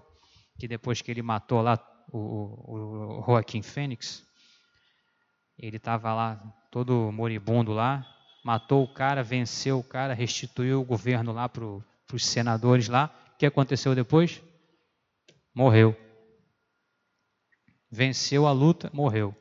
[0.58, 1.80] Que depois que ele matou lá
[2.12, 4.22] o, o, o Joaquim Fênix,
[5.58, 6.36] ele estava lá
[6.70, 8.06] todo moribundo lá,
[8.42, 13.14] matou o cara, venceu o cara, restituiu o governo lá para os senadores lá.
[13.34, 14.42] O que aconteceu depois?
[15.54, 15.96] Morreu.
[17.90, 19.36] Venceu a luta, morreu.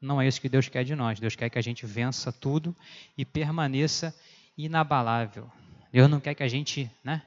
[0.00, 1.20] Não é isso que Deus quer de nós.
[1.20, 2.74] Deus quer que a gente vença tudo
[3.16, 4.14] e permaneça
[4.56, 5.50] inabalável.
[5.92, 7.22] Deus não quer que a gente, né?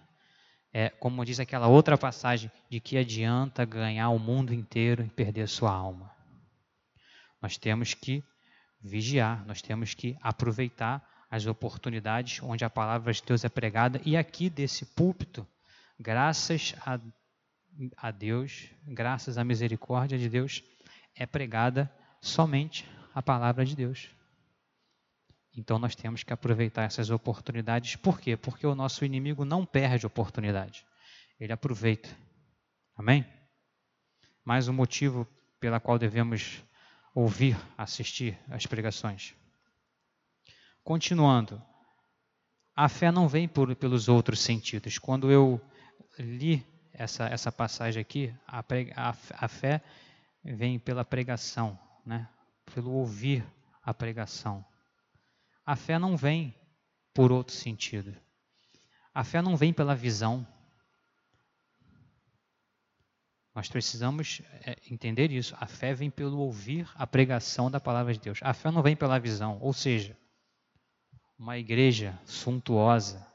[0.74, 5.48] É, como diz aquela outra passagem, de que adianta ganhar o mundo inteiro e perder
[5.48, 6.12] sua alma.
[7.42, 8.22] Nós temos que
[8.86, 14.16] vigiar, nós temos que aproveitar as oportunidades onde a palavra de Deus é pregada e
[14.16, 15.46] aqui desse púlpito,
[16.00, 17.00] graças a,
[17.98, 20.64] a Deus, graças à misericórdia de Deus,
[21.16, 24.10] é pregada somente a palavra de Deus.
[25.58, 27.96] Então nós temos que aproveitar essas oportunidades.
[27.96, 28.38] Por quê?
[28.38, 30.86] Porque o nosso inimigo não perde oportunidade.
[31.40, 32.10] Ele aproveita.
[32.96, 33.26] Amém?
[34.44, 35.28] Mais um motivo
[35.60, 36.62] pela qual devemos
[37.16, 39.34] ouvir, assistir às pregações.
[40.84, 41.64] Continuando,
[42.76, 45.00] a fé não vem por, pelos outros sentidos.
[45.00, 45.60] Quando eu
[46.20, 49.82] li essa, essa passagem aqui, a, a, a fé
[50.44, 52.28] vem pela pregação, né?
[52.74, 53.46] pelo ouvir
[53.82, 54.64] a pregação.
[55.66, 56.54] A fé não vem
[57.14, 58.16] por outro sentido.
[59.14, 60.46] A fé não vem pela visão.
[63.56, 65.56] Nós precisamos é, entender isso.
[65.60, 68.40] A fé vem pelo ouvir a pregação da palavra de Deus.
[68.42, 69.58] A fé não vem pela visão.
[69.62, 70.18] Ou seja,
[71.40, 73.26] uma igreja suntuosa,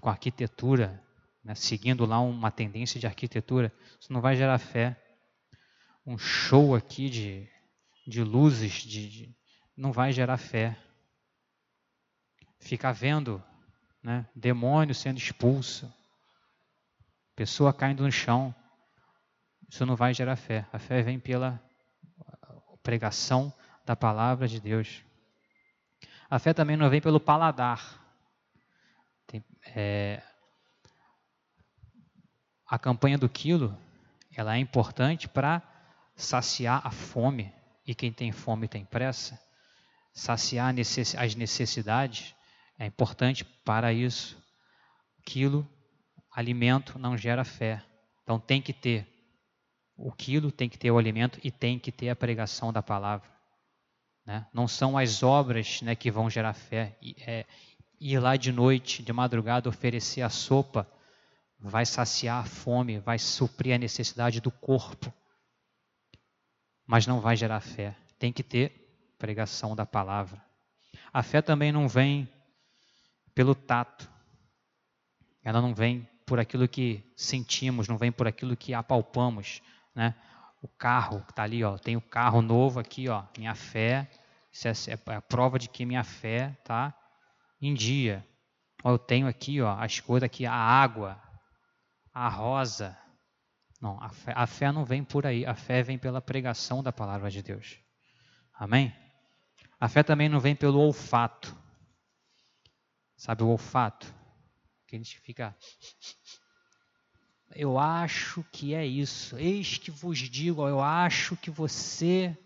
[0.00, 1.02] com arquitetura,
[1.44, 5.00] né, seguindo lá uma tendência de arquitetura, isso não vai gerar fé.
[6.04, 7.48] Um show aqui de
[8.10, 9.36] de luzes, de, de,
[9.76, 10.76] não vai gerar fé.
[12.58, 13.42] Ficar vendo
[14.02, 15.92] né, demônio sendo expulso,
[17.34, 18.54] pessoa caindo no chão,
[19.70, 20.66] isso não vai gerar fé.
[20.72, 21.62] A fé vem pela
[22.82, 23.52] pregação
[23.86, 25.02] da palavra de Deus.
[26.28, 28.04] A fé também não vem pelo paladar.
[29.28, 30.20] Tem, é,
[32.66, 33.76] a campanha do quilo,
[34.36, 35.62] ela é importante para
[36.16, 37.52] saciar a fome
[37.86, 39.40] e quem tem fome tem pressa,
[40.12, 40.74] saciar
[41.16, 42.34] as necessidades
[42.76, 44.36] é importante para isso.
[45.24, 45.68] Quilo,
[46.32, 47.84] alimento não gera fé.
[48.22, 49.19] Então tem que ter
[50.00, 53.28] o quilo, tem que ter o alimento e tem que ter a pregação da palavra.
[54.24, 54.46] Né?
[54.52, 56.96] Não são as obras né, que vão gerar fé.
[57.26, 57.44] É,
[58.00, 60.90] ir lá de noite, de madrugada, oferecer a sopa
[61.58, 65.12] vai saciar a fome, vai suprir a necessidade do corpo
[66.90, 67.94] mas não vai gerar fé.
[68.18, 70.44] Tem que ter pregação da palavra.
[71.12, 72.28] A fé também não vem
[73.32, 74.10] pelo tato.
[75.44, 79.62] Ela não vem por aquilo que sentimos, não vem por aquilo que apalpamos,
[80.00, 80.14] né?
[80.62, 84.10] O carro que está ali, ó, tem o carro novo aqui, ó, minha fé,
[84.50, 84.72] isso é,
[85.08, 86.94] é a prova de que minha fé tá
[87.60, 88.26] em dia.
[88.82, 91.20] Ó, eu tenho aqui, ó, as coisas aqui, a água,
[92.14, 92.96] a rosa,
[93.78, 96.90] não, a fé, a fé não vem por aí, a fé vem pela pregação da
[96.92, 97.78] palavra de Deus.
[98.54, 98.94] Amém?
[99.78, 101.54] A fé também não vem pelo olfato.
[103.16, 104.06] Sabe o olfato?
[104.86, 105.54] Que a gente fica.
[107.54, 109.36] Eu acho que é isso.
[109.36, 112.36] Eis que vos digo, eu acho que você.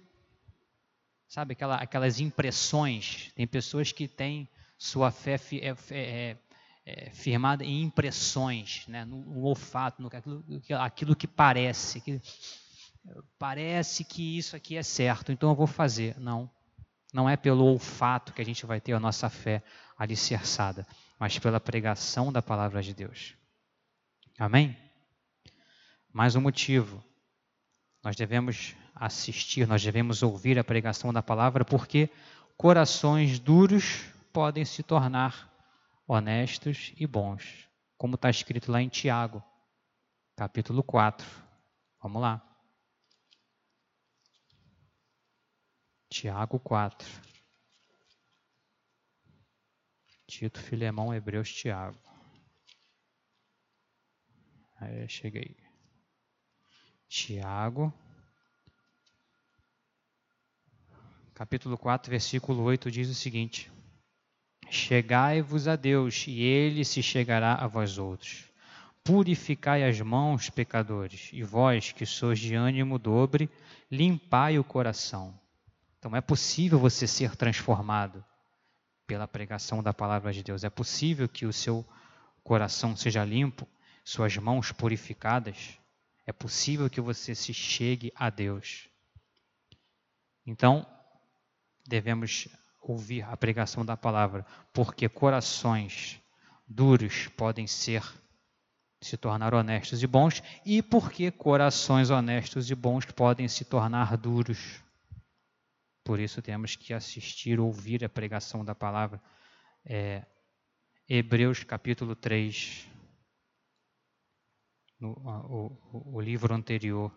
[1.28, 3.30] Sabe aquela, aquelas impressões?
[3.34, 6.36] Tem pessoas que têm sua fé é, é,
[6.86, 10.44] é, firmada em impressões, né, no, no olfato, no, aquilo,
[10.78, 12.00] aquilo que parece.
[12.00, 12.20] Que,
[13.38, 16.18] parece que isso aqui é certo, então eu vou fazer.
[16.18, 16.50] Não.
[17.12, 19.62] Não é pelo olfato que a gente vai ter a nossa fé
[19.96, 20.86] alicerçada,
[21.18, 23.34] mas pela pregação da palavra de Deus.
[24.36, 24.84] Amém?
[26.14, 27.05] Mais um motivo.
[28.01, 32.09] Nós devemos assistir, nós devemos ouvir a pregação da palavra, porque
[32.57, 35.53] corações duros podem se tornar
[36.07, 37.68] honestos e bons,
[37.99, 39.43] como está escrito lá em Tiago,
[40.36, 41.26] capítulo 4.
[42.01, 42.41] Vamos lá.
[46.09, 47.09] Tiago 4.
[50.28, 51.99] Tito, Filemão, Hebreus, Tiago.
[54.76, 55.63] Aí, cheguei.
[57.16, 57.94] Tiago,
[61.32, 63.70] capítulo 4, versículo 8 diz o seguinte:
[64.68, 68.50] Chegai-vos a Deus, e ele se chegará a vós outros.
[69.04, 73.48] Purificai as mãos, pecadores, e vós que sois de ânimo dobre,
[73.88, 75.38] limpai o coração.
[76.00, 78.24] Então é possível você ser transformado
[79.06, 80.64] pela pregação da palavra de Deus.
[80.64, 81.86] É possível que o seu
[82.42, 83.68] coração seja limpo,
[84.04, 85.78] suas mãos purificadas.
[86.27, 88.89] É possível que você se chegue a Deus.
[90.47, 90.87] Então,
[91.87, 92.49] devemos
[92.81, 96.20] ouvir a pregação da palavra, porque corações
[96.66, 98.03] duros podem ser
[99.01, 104.83] se tornar honestos e bons, e porque corações honestos e bons podem se tornar duros.
[106.03, 109.22] Por isso temos que assistir, ouvir a pregação da palavra.
[109.85, 110.25] É,
[111.07, 112.89] Hebreus capítulo 3,
[114.99, 117.12] no, o, o livro anterior.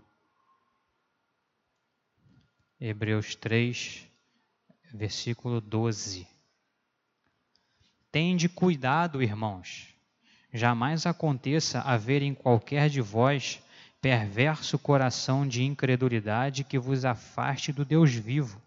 [2.80, 4.08] Hebreus 3,
[4.94, 6.28] versículo 12.
[8.12, 9.98] Tende cuidado, irmãos
[10.54, 13.62] jamais aconteça haver em qualquer de vós
[14.02, 18.62] perverso coração de incredulidade que vos afaste do Deus vivo.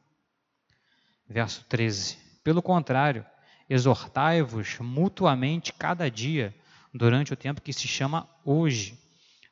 [1.28, 2.18] Verso 13.
[2.42, 3.24] Pelo contrário,
[3.68, 6.54] exortai-vos mutuamente cada dia,
[6.92, 8.98] durante o tempo que se chama hoje,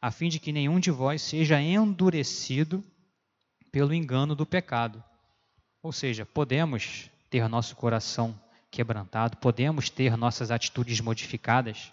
[0.00, 2.84] a fim de que nenhum de vós seja endurecido
[3.70, 5.02] pelo engano do pecado.
[5.82, 8.38] Ou seja, podemos ter nosso coração
[8.70, 11.92] quebrantado, podemos ter nossas atitudes modificadas,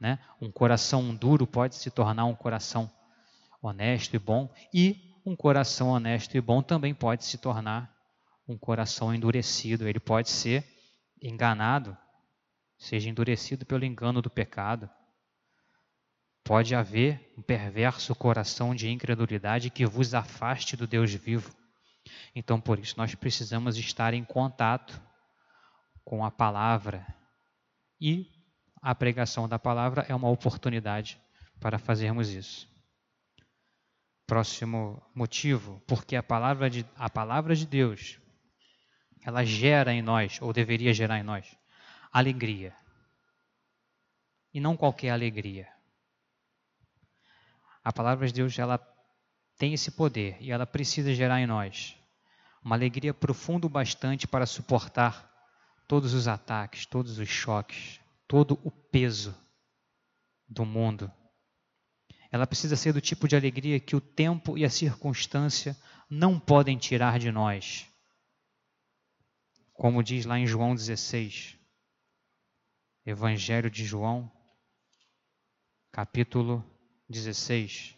[0.00, 0.18] né?
[0.40, 2.90] Um coração duro pode se tornar um coração
[3.62, 7.92] honesto e bom, e um coração honesto e bom também pode se tornar
[8.46, 9.88] um coração endurecido.
[9.88, 10.64] Ele pode ser
[11.20, 11.96] enganado,
[12.78, 14.88] seja endurecido pelo engano do pecado.
[16.44, 21.54] Pode haver um perverso coração de incredulidade que vos afaste do Deus vivo.
[22.34, 25.00] Então, por isso, nós precisamos estar em contato
[26.04, 27.04] com a palavra
[28.00, 28.30] e
[28.80, 31.20] a pregação da palavra é uma oportunidade
[31.60, 32.68] para fazermos isso.
[34.26, 38.20] Próximo motivo, porque a palavra de, a palavra de Deus,
[39.24, 41.56] ela gera em nós, ou deveria gerar em nós,
[42.18, 42.74] alegria.
[44.54, 45.68] E não qualquer alegria.
[47.84, 48.78] A palavra de Deus, ela
[49.58, 51.94] tem esse poder e ela precisa gerar em nós
[52.64, 55.30] uma alegria profunda o bastante para suportar
[55.86, 59.36] todos os ataques, todos os choques, todo o peso
[60.48, 61.12] do mundo.
[62.32, 65.76] Ela precisa ser do tipo de alegria que o tempo e a circunstância
[66.10, 67.86] não podem tirar de nós.
[69.74, 71.55] Como diz lá em João 16,
[73.06, 74.28] Evangelho de João,
[75.92, 76.68] capítulo
[77.08, 77.94] 16,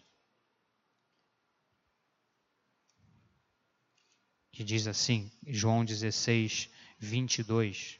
[4.53, 7.99] que diz assim, João 16, 22.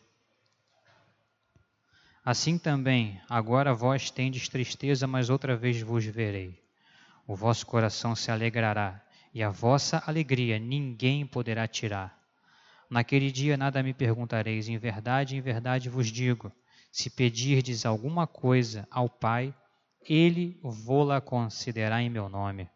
[2.23, 6.63] Assim também, agora vós tendes tristeza, mas outra vez vos verei.
[7.27, 9.03] O vosso coração se alegrará,
[9.33, 12.23] e a vossa alegria ninguém poderá tirar.
[12.91, 16.53] Naquele dia nada me perguntareis, em verdade, em verdade vos digo:
[16.91, 19.55] se pedirdes alguma coisa ao Pai,
[20.03, 22.69] ele vô-la concederá em meu nome.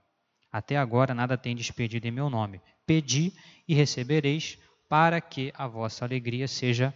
[0.51, 2.61] Até agora nada tendes pedido em meu nome.
[2.87, 3.33] Pedi
[3.67, 4.59] e recebereis,
[4.89, 6.95] para que a vossa alegria seja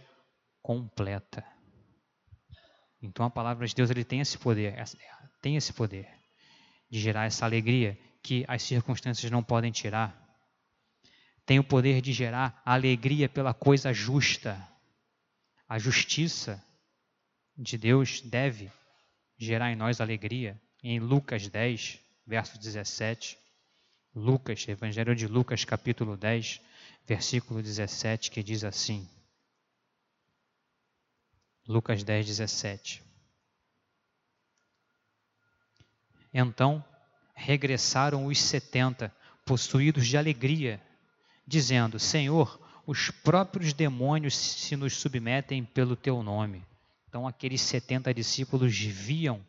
[0.61, 1.43] completa.
[3.01, 4.75] Então a palavra de Deus ele tem esse poder,
[5.41, 6.07] tem esse poder
[6.89, 10.15] de gerar essa alegria que as circunstâncias não podem tirar.
[11.45, 14.61] Tem o poder de gerar alegria pela coisa justa.
[15.67, 16.63] A justiça
[17.57, 18.71] de Deus deve
[19.37, 20.59] gerar em nós alegria.
[20.83, 23.37] Em Lucas 10, verso 17,
[24.15, 26.61] Lucas, Evangelho de Lucas, capítulo 10,
[27.05, 29.09] versículo 17, que diz assim:
[31.67, 33.03] Lucas 10, 17.
[36.33, 36.83] Então
[37.33, 39.13] regressaram os setenta,
[39.45, 40.81] possuídos de alegria,
[41.45, 46.63] dizendo: Senhor, os próprios demônios se nos submetem pelo teu nome.
[47.07, 49.45] Então aqueles setenta discípulos viam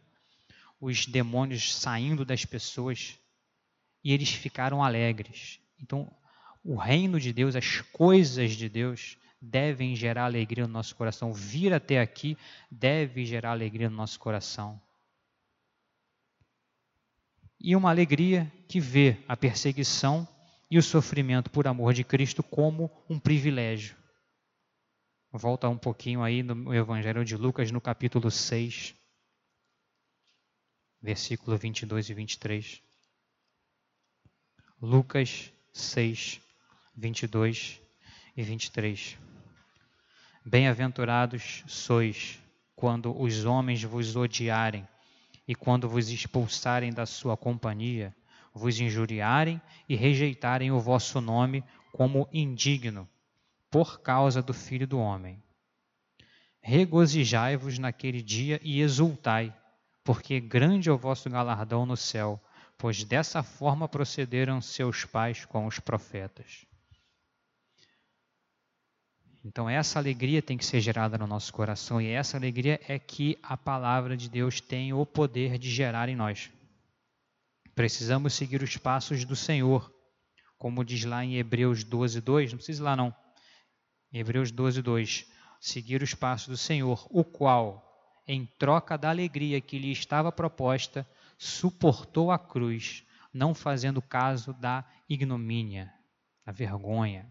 [0.81, 3.19] os demônios saindo das pessoas
[4.03, 5.61] e eles ficaram alegres.
[5.81, 6.11] Então,
[6.65, 11.33] o reino de Deus, as coisas de Deus, devem gerar alegria no nosso coração.
[11.33, 12.37] Vir até aqui
[12.71, 14.81] deve gerar alegria no nosso coração.
[17.61, 20.27] E uma alegria que vê a perseguição
[20.71, 23.98] e o sofrimento por amor de Cristo como um privilégio.
[25.33, 28.95] Volta um pouquinho aí no Evangelho de Lucas, no capítulo 6,
[31.03, 32.83] versículo 22 e 23.
[34.81, 36.41] Lucas 6,
[36.97, 37.79] 22
[38.35, 39.19] e 23.
[40.47, 42.39] Bem-aventurados sois
[42.75, 44.89] quando os homens vos odiarem
[45.47, 48.17] e quando vos expulsarem da sua companhia,
[48.55, 51.63] vos injuriarem e rejeitarem o vosso nome
[51.93, 53.07] como indigno,
[53.71, 55.43] por causa do Filho do Homem.
[56.61, 59.55] Regozijai-vos naquele dia e exultai,
[60.03, 62.41] porque grande é o vosso galardão no céu,
[62.77, 66.67] pois dessa forma procederam seus pais com os profetas.
[69.45, 73.39] Então, essa alegria tem que ser gerada no nosso coração, e essa alegria é que
[73.43, 76.51] a palavra de Deus tem o poder de gerar em nós.
[77.75, 79.93] Precisamos seguir os passos do Senhor,
[80.59, 83.15] como diz lá em Hebreus 12, 2, não precisa ir lá não.
[84.13, 85.27] Hebreus 12, 2.
[85.61, 91.09] Seguir os passos do Senhor, o qual, em troca da alegria que lhe estava proposta,
[91.37, 95.93] suportou a cruz, não fazendo caso da ignomínia,
[96.45, 97.31] da vergonha.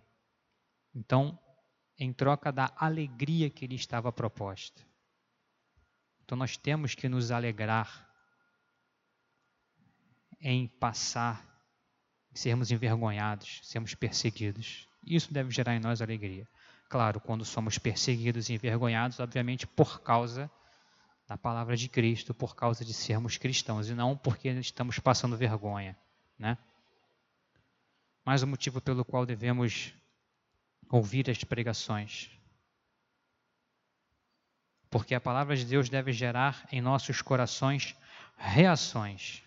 [0.94, 1.40] Então,
[1.98, 4.86] em troca da alegria que lhe estava proposta.
[6.24, 8.08] Então nós temos que nos alegrar
[10.40, 11.44] em passar,
[12.34, 14.88] sermos envergonhados, sermos perseguidos.
[15.04, 16.48] Isso deve gerar em nós alegria.
[16.90, 20.50] Claro, quando somos perseguidos e envergonhados, obviamente por causa
[21.28, 25.98] da palavra de Cristo, por causa de sermos cristãos, e não porque estamos passando vergonha.
[26.40, 26.58] Né?
[28.24, 29.94] Mas o motivo pelo qual devemos
[30.90, 32.32] ouvir as pregações.
[34.90, 37.94] Porque a palavra de Deus deve gerar em nossos corações
[38.38, 39.44] reações.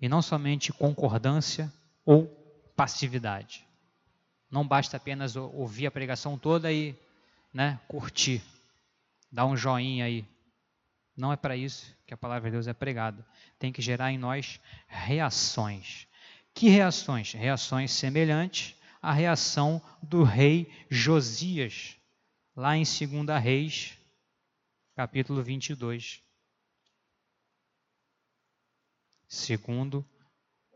[0.00, 1.72] E não somente concordância
[2.04, 2.26] ou
[2.74, 3.69] passividade.
[4.50, 6.94] Não basta apenas ouvir a pregação toda e
[7.52, 8.42] né, curtir,
[9.30, 10.24] dar um joinha aí.
[11.16, 13.24] Não é para isso que a palavra de Deus é pregada.
[13.58, 16.06] Tem que gerar em nós reações.
[16.54, 17.32] Que reações?
[17.32, 21.96] Reações semelhantes a reação do rei Josias,
[22.54, 23.98] lá em 2 Reis,
[24.94, 26.22] capítulo 22.
[29.26, 30.04] Segundo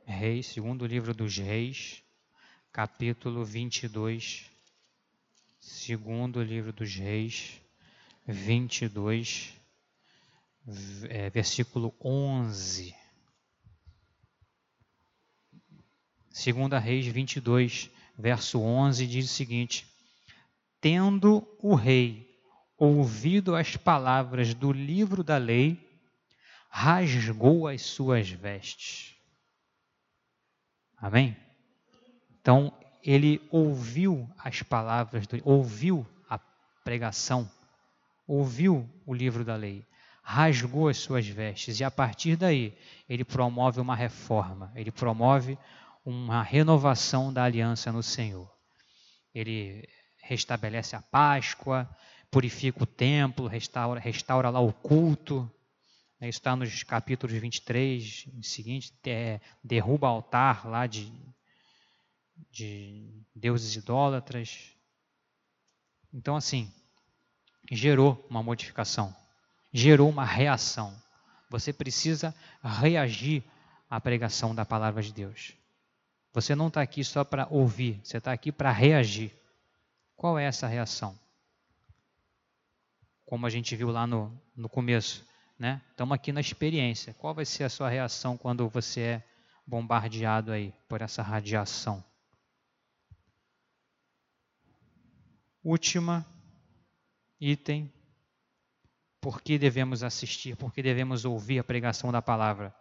[0.06, 2.02] Reis, segundo livro dos Reis,
[2.74, 4.50] capítulo 22.
[5.60, 7.60] Segundo livro dos Reis,
[8.26, 9.54] 22,
[11.08, 12.92] é, versículo 11.
[16.30, 19.86] Segunda Reis 22, verso 11 diz o seguinte:
[20.80, 22.28] Tendo o rei
[22.76, 25.78] ouvido as palavras do livro da lei,
[26.68, 29.14] rasgou as suas vestes.
[30.96, 31.43] Amém?
[32.44, 32.70] Então,
[33.02, 36.38] ele ouviu as palavras, do, ouviu a
[36.84, 37.50] pregação,
[38.26, 39.82] ouviu o livro da lei,
[40.22, 42.76] rasgou as suas vestes, e a partir daí,
[43.08, 45.56] ele promove uma reforma, ele promove
[46.04, 48.52] uma renovação da aliança no Senhor.
[49.34, 49.88] Ele
[50.22, 51.88] restabelece a Páscoa,
[52.30, 55.50] purifica o templo, restaura, restaura lá o culto.
[56.20, 61.10] Né, isso está nos capítulos 23 em seguinte, é, derruba altar lá de,
[62.50, 64.70] de deuses idólatras.
[66.12, 66.72] Então, assim,
[67.70, 69.14] gerou uma modificação,
[69.72, 70.94] gerou uma reação.
[71.50, 73.42] Você precisa reagir
[73.88, 75.52] à pregação da palavra de Deus.
[76.32, 79.32] Você não está aqui só para ouvir, você está aqui para reagir.
[80.16, 81.18] Qual é essa reação?
[83.24, 85.24] Como a gente viu lá no, no começo,
[85.58, 85.80] né?
[85.90, 87.14] Estamos aqui na experiência.
[87.14, 89.22] Qual vai ser a sua reação quando você é
[89.66, 92.04] bombardeado aí por essa radiação?
[95.64, 96.26] Última
[97.40, 97.90] item.
[99.18, 100.54] Por que devemos assistir?
[100.56, 102.74] Por que devemos ouvir a pregação da palavra?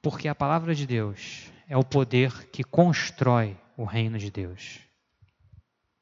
[0.00, 4.78] Porque a palavra de Deus é o poder que constrói o reino de Deus.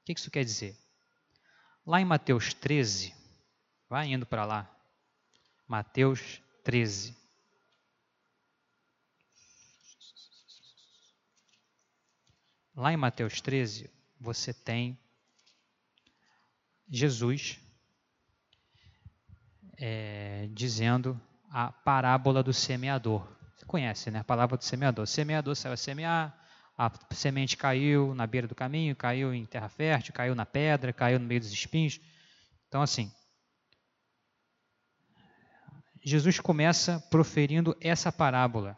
[0.03, 0.77] O que isso quer dizer?
[1.87, 3.15] Lá em Mateus 13,
[3.89, 4.71] vai indo para lá.
[5.67, 7.17] Mateus 13.
[12.77, 14.99] Lá em Mateus 13, você tem
[16.91, 17.59] Jesus
[19.79, 21.19] é, dizendo
[21.51, 24.19] a parábola do semeador conhece, né?
[24.19, 25.05] A palavra do semeador.
[25.05, 26.37] O semeador saiu a semear,
[26.77, 31.21] a semente caiu na beira do caminho, caiu em terra fértil, caiu na pedra, caiu
[31.21, 32.01] no meio dos espinhos.
[32.67, 33.13] Então, assim,
[36.03, 38.77] Jesus começa proferindo essa parábola.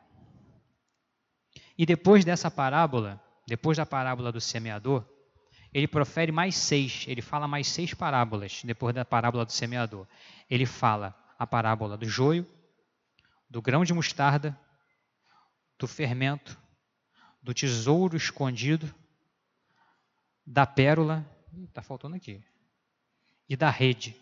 [1.78, 5.08] E depois dessa parábola, depois da parábola do semeador,
[5.72, 10.06] ele profere mais seis, ele fala mais seis parábolas depois da parábola do semeador.
[10.50, 12.46] Ele fala a parábola do joio,
[13.48, 14.58] do grão de mostarda,
[15.78, 16.58] do fermento,
[17.42, 18.94] do tesouro escondido,
[20.46, 21.24] da pérola,
[21.68, 22.42] está faltando aqui,
[23.48, 24.14] e da rede.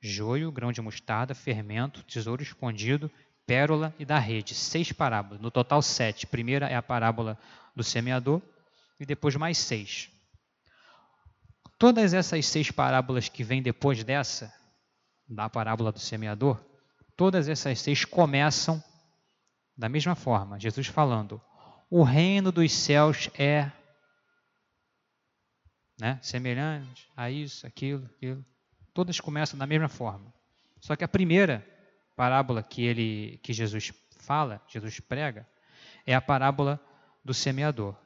[0.00, 3.10] joio, grão de mostarda, fermento, tesouro escondido,
[3.46, 4.54] pérola e da rede.
[4.54, 6.26] Seis parábolas, no total sete.
[6.26, 7.38] Primeira é a parábola
[7.76, 8.40] do semeador
[8.98, 10.10] e depois mais seis.
[11.80, 14.52] Todas essas seis parábolas que vêm depois dessa,
[15.26, 16.62] da parábola do semeador,
[17.16, 18.84] todas essas seis começam
[19.74, 20.60] da mesma forma.
[20.60, 21.40] Jesus falando:
[21.88, 23.72] o reino dos céus é
[25.98, 28.44] né, semelhante a isso, aquilo, aquilo.
[28.92, 30.30] Todas começam da mesma forma.
[30.80, 31.66] Só que a primeira
[32.14, 35.48] parábola que ele que Jesus fala, Jesus prega,
[36.06, 36.78] é a parábola
[37.24, 37.96] do semeador.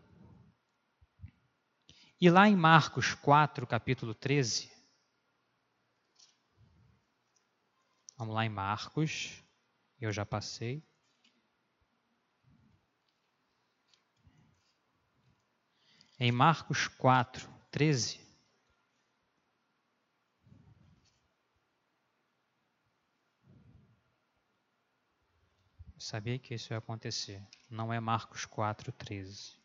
[2.24, 4.72] E lá em Marcos 4, capítulo 13,
[8.16, 9.44] vamos lá em Marcos,
[10.00, 10.82] eu já passei.
[16.18, 18.18] Em Marcos 4, 13.
[25.92, 27.46] Eu sabia que isso ia acontecer.
[27.68, 29.58] Não é Marcos 4, 13.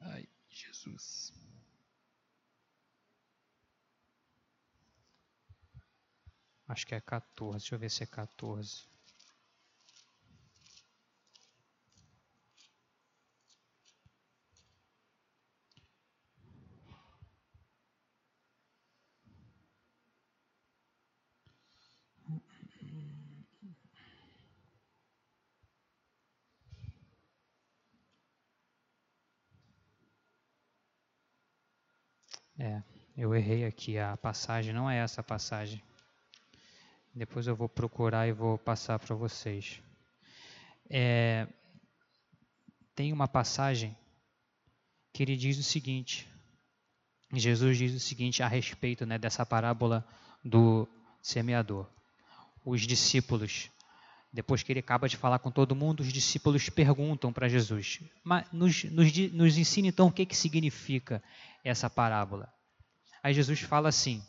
[0.00, 0.28] Ai,
[0.80, 1.32] Jesus.
[6.68, 7.58] Acho que é 14.
[7.58, 8.88] Deixa eu ver se é 14.
[32.62, 32.82] É,
[33.16, 35.82] eu errei aqui, a passagem não é essa passagem.
[37.14, 39.80] Depois eu vou procurar e vou passar para vocês.
[40.90, 41.48] É,
[42.94, 43.96] tem uma passagem
[45.10, 46.28] que ele diz o seguinte:
[47.32, 50.06] Jesus diz o seguinte a respeito né, dessa parábola
[50.44, 50.86] do
[51.22, 51.88] semeador.
[52.62, 53.70] Os discípulos,
[54.32, 58.46] depois que ele acaba de falar com todo mundo, os discípulos perguntam para Jesus: Mas
[58.52, 61.22] nos, nos, nos ensina então o que, que significa
[61.64, 62.52] essa parábola.
[63.22, 64.22] Aí Jesus fala assim: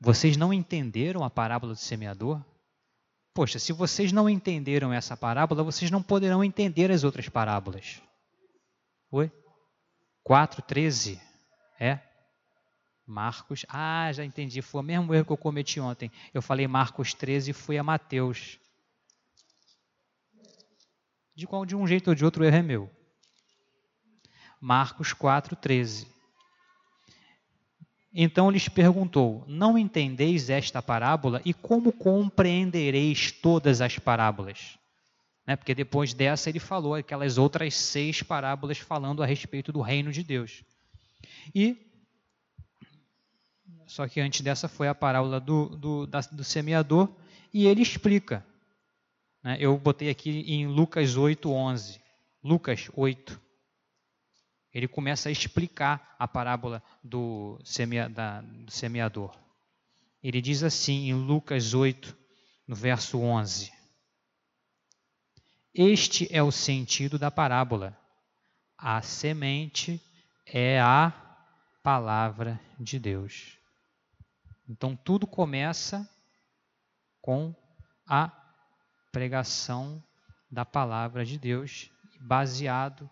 [0.00, 2.44] Vocês não entenderam a parábola do semeador?
[3.34, 8.00] Poxa, se vocês não entenderam essa parábola, vocês não poderão entender as outras parábolas.
[9.10, 9.32] Oi?
[10.28, 11.18] 4,13.
[11.80, 11.98] É?
[13.06, 13.64] Marcos.
[13.68, 14.62] Ah, já entendi.
[14.62, 16.10] Foi o mesmo erro que eu cometi ontem.
[16.32, 18.58] Eu falei Marcos 13 e fui a Mateus.
[21.34, 22.90] De, qual, de um jeito ou de outro, o erro é meu.
[24.60, 26.06] Marcos 4,13.
[28.12, 31.40] Então lhes perguntou: Não entendeis esta parábola?
[31.44, 34.78] E como compreendereis todas as parábolas?
[35.46, 35.56] Né?
[35.56, 40.22] Porque depois dessa ele falou aquelas outras seis parábolas falando a respeito do reino de
[40.22, 40.62] Deus.
[41.54, 41.76] E
[43.86, 47.14] só que antes dessa foi a parábola do, do, da, do semeador
[47.52, 48.46] e ele explica.
[49.42, 49.56] Né?
[49.60, 52.00] Eu botei aqui em Lucas 8, 11.
[52.42, 53.42] Lucas 8
[54.72, 59.36] ele começa a explicar a parábola do, semea, da, do semeador.
[60.22, 62.16] Ele diz assim em Lucas 8,
[62.66, 63.70] no verso 11:
[65.74, 67.98] Este é o sentido da parábola.
[68.78, 70.00] A semente
[70.46, 71.12] é a
[71.82, 73.58] palavra de Deus.
[74.66, 76.08] Então tudo começa
[77.20, 77.54] com
[78.06, 78.28] a
[79.12, 80.02] pregação
[80.50, 83.08] da palavra de Deus, baseado,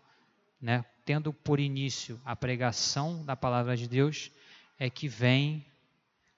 [0.60, 4.30] né, tendo por início a pregação da palavra de Deus,
[4.78, 5.64] é que vem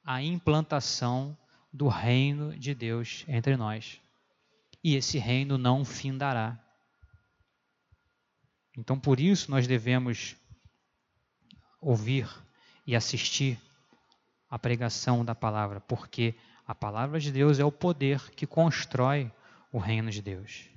[0.05, 1.37] a implantação
[1.73, 4.01] do reino de Deus entre nós.
[4.83, 6.59] E esse reino não findará.
[8.77, 10.35] Então, por isso, nós devemos
[11.81, 12.29] ouvir
[12.87, 13.61] e assistir
[14.51, 16.35] a pregação da palavra, porque
[16.67, 19.31] a palavra de Deus é o poder que constrói
[19.73, 20.69] o reino de Deus.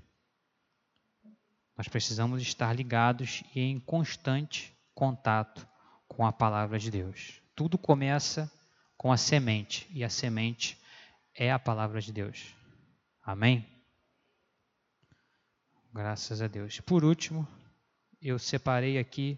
[1.77, 5.67] Nós precisamos estar ligados e em constante contato
[6.07, 7.41] com a palavra de Deus.
[7.53, 8.49] Tudo começa
[8.97, 10.79] com a semente, e a semente
[11.33, 12.55] é a palavra de Deus.
[13.21, 13.67] Amém?
[15.93, 16.79] Graças a Deus.
[16.79, 17.45] Por último,
[18.21, 19.37] eu separei aqui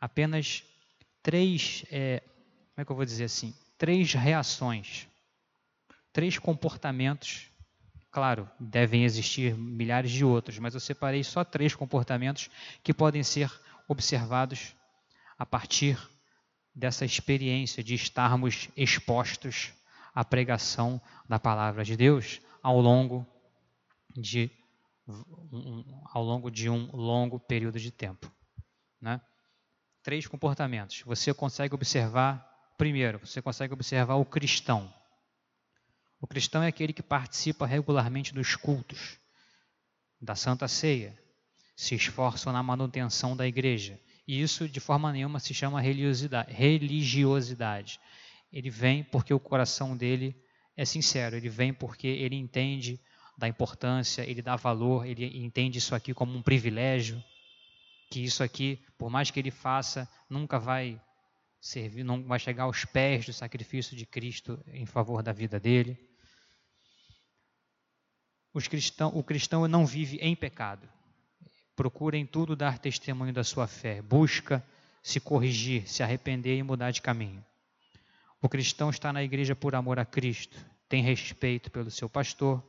[0.00, 0.64] apenas
[1.22, 2.20] três, é,
[2.70, 3.54] como é que eu vou dizer assim?
[3.76, 5.06] Três reações,
[6.12, 7.50] três comportamentos
[8.10, 12.48] Claro, devem existir milhares de outros, mas eu separei só três comportamentos
[12.82, 13.50] que podem ser
[13.86, 14.74] observados
[15.38, 15.98] a partir
[16.74, 19.72] dessa experiência de estarmos expostos
[20.14, 23.26] à pregação da palavra de Deus ao longo
[24.16, 24.50] de
[25.06, 28.30] um, ao longo de um longo período de tempo,
[29.00, 29.20] né?
[30.02, 31.02] Três comportamentos.
[31.02, 32.46] Você consegue observar
[32.76, 34.92] primeiro, você consegue observar o cristão,
[36.20, 39.18] O cristão é aquele que participa regularmente dos cultos,
[40.20, 41.16] da Santa Ceia,
[41.76, 44.00] se esforça na manutenção da igreja.
[44.26, 48.00] E isso, de forma nenhuma, se chama religiosidade.
[48.52, 50.36] Ele vem porque o coração dele
[50.76, 53.00] é sincero, ele vem porque ele entende
[53.36, 57.22] da importância, ele dá valor, ele entende isso aqui como um privilégio,
[58.10, 61.00] que isso aqui, por mais que ele faça, nunca vai
[61.60, 66.07] servir, não vai chegar aos pés do sacrifício de Cristo em favor da vida dele.
[68.66, 70.88] Cristão, o cristão não vive em pecado.
[71.76, 74.02] Procura em tudo dar testemunho da sua fé.
[74.02, 74.64] Busca
[75.02, 77.44] se corrigir, se arrepender e mudar de caminho.
[78.40, 80.56] O cristão está na igreja por amor a Cristo,
[80.88, 82.62] tem respeito pelo seu pastor,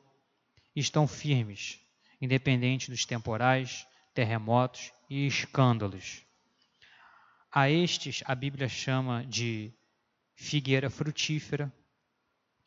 [0.75, 1.79] estão firmes,
[2.19, 6.23] independente dos temporais, terremotos e escândalos.
[7.51, 9.73] A estes a Bíblia chama de
[10.35, 11.71] figueira frutífera,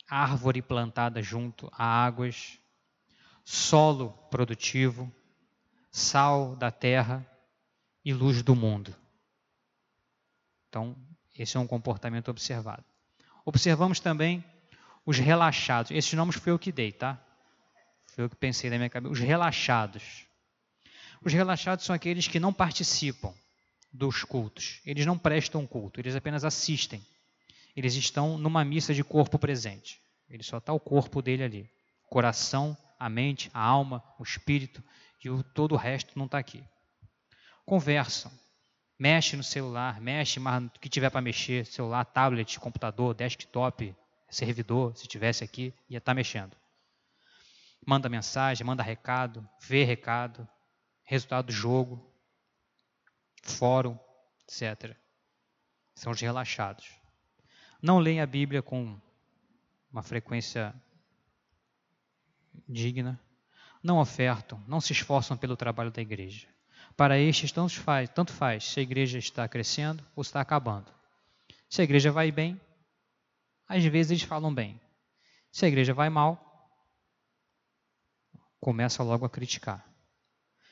[0.09, 2.59] árvore plantada junto a águas,
[3.45, 5.13] solo produtivo,
[5.91, 7.27] sal da terra
[8.05, 8.95] e luz do mundo.
[10.69, 10.97] Então,
[11.39, 12.85] esse é um comportamento observado.
[13.45, 14.45] Observamos também
[15.05, 15.91] os relaxados.
[15.91, 17.21] Esses nomes foi eu que dei, tá?
[18.15, 19.13] Foi eu que pensei na minha cabeça.
[19.13, 20.27] Os relaxados.
[21.25, 23.35] Os relaxados são aqueles que não participam
[23.93, 24.81] dos cultos.
[24.85, 27.05] Eles não prestam culto, eles apenas assistem.
[27.77, 30.01] Eles estão numa missa de corpo presente.
[30.29, 31.71] Ele só está o corpo dele ali.
[32.09, 34.83] Coração, a mente, a alma, o espírito
[35.25, 36.63] e o, todo o resto não está aqui.
[37.65, 38.31] Conversam,
[38.99, 43.95] mexe no celular, mexe mas que tiver para mexer, celular, tablet, computador, desktop,
[44.29, 46.57] servidor, se tivesse aqui, ia estar tá mexendo
[47.87, 50.49] manda mensagem, manda recado, vê recado,
[51.03, 52.05] resultado do jogo,
[53.43, 53.99] fórum,
[54.45, 54.97] etc.
[55.95, 56.91] São os relaxados.
[57.81, 58.99] Não leem a Bíblia com
[59.91, 60.75] uma frequência
[62.69, 63.21] digna,
[63.83, 66.47] não ofertam, não se esforçam pelo trabalho da igreja.
[66.97, 70.93] Para estes, tanto faz, tanto faz se a igreja está crescendo ou está acabando.
[71.69, 72.61] Se a igreja vai bem,
[73.67, 74.81] às vezes eles falam bem.
[75.51, 76.53] Se a igreja vai mal,
[78.61, 79.85] começa logo a criticar.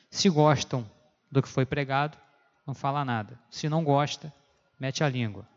[0.09, 0.89] Se gostam
[1.31, 2.17] do que foi pregado,
[2.65, 3.39] não fala nada.
[3.49, 4.33] Se não gosta,
[4.79, 5.47] mete a língua.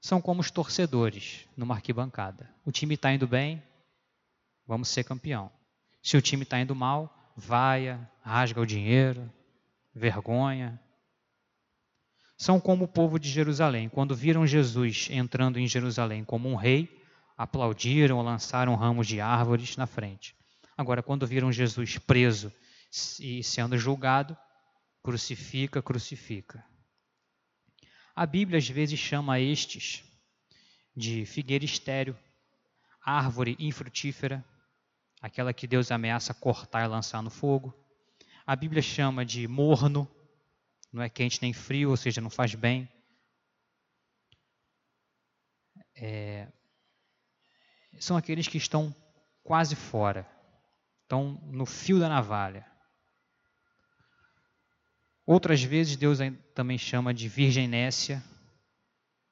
[0.00, 2.52] São como os torcedores numa arquibancada.
[2.64, 3.62] O time está indo bem,
[4.66, 5.50] vamos ser campeão.
[6.02, 9.30] Se o time está indo mal, vaia, rasga o dinheiro,
[9.94, 10.80] vergonha.
[12.36, 13.88] São como o povo de Jerusalém.
[13.88, 17.00] Quando viram Jesus entrando em Jerusalém como um rei,
[17.36, 20.34] aplaudiram lançaram ramos de árvores na frente.
[20.76, 22.52] Agora, quando viram Jesus preso
[23.20, 24.36] e sendo julgado,
[25.02, 26.64] crucifica, crucifica.
[28.14, 30.04] A Bíblia às vezes chama estes
[30.94, 32.16] de figueira estéreo,
[33.04, 34.44] árvore infrutífera,
[35.22, 37.72] aquela que Deus ameaça cortar e lançar no fogo.
[38.44, 40.10] A Bíblia chama de morno,
[40.92, 42.88] não é quente nem frio, ou seja, não faz bem.
[45.94, 46.48] É,
[48.00, 48.94] são aqueles que estão
[49.44, 50.28] quase fora
[51.02, 52.66] estão no fio da navalha.
[55.26, 56.18] Outras vezes Deus
[56.54, 58.22] também chama de virgenécia,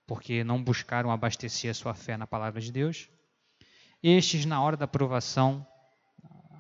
[0.07, 3.09] porque não buscaram abastecer a sua fé na palavra de Deus.
[4.03, 5.67] Estes, na hora da provação,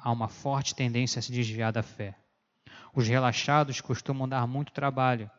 [0.03, 2.17] há uma forte tendência a se desviar da fé.
[2.95, 5.31] Os relaxados costumam dar muito trabalho,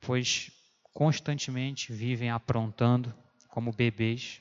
[0.00, 0.50] pois
[0.92, 3.14] constantemente vivem aprontando
[3.48, 4.40] como bebês,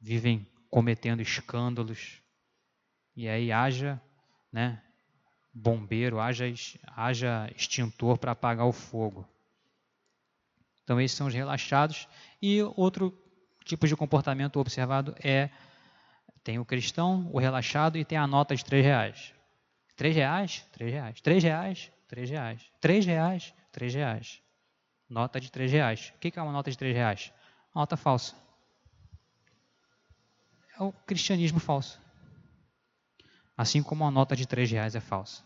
[0.00, 2.22] vivem cometendo escândalos,
[3.14, 4.00] e aí haja
[4.50, 4.82] né,
[5.52, 6.46] bombeiro, haja,
[6.96, 9.28] haja extintor para apagar o fogo.
[10.82, 12.08] Então, esses são os relaxados.
[12.40, 13.16] E outro
[13.64, 15.50] tipo de comportamento observado é:
[16.44, 19.34] tem o cristão, o relaxado e tem a nota de três reais.
[19.96, 20.66] Três reais?
[20.72, 21.20] Três reais.
[21.20, 21.92] Três reais?
[22.08, 22.70] Três reais.
[22.80, 23.54] Três reais?
[23.70, 24.42] Três reais.
[25.08, 26.12] Nota de três reais.
[26.16, 27.32] O que é uma nota de três reais?
[27.74, 28.34] nota falsa.
[30.78, 32.02] É o cristianismo falso
[33.56, 35.44] assim como a nota de três reais é falsa.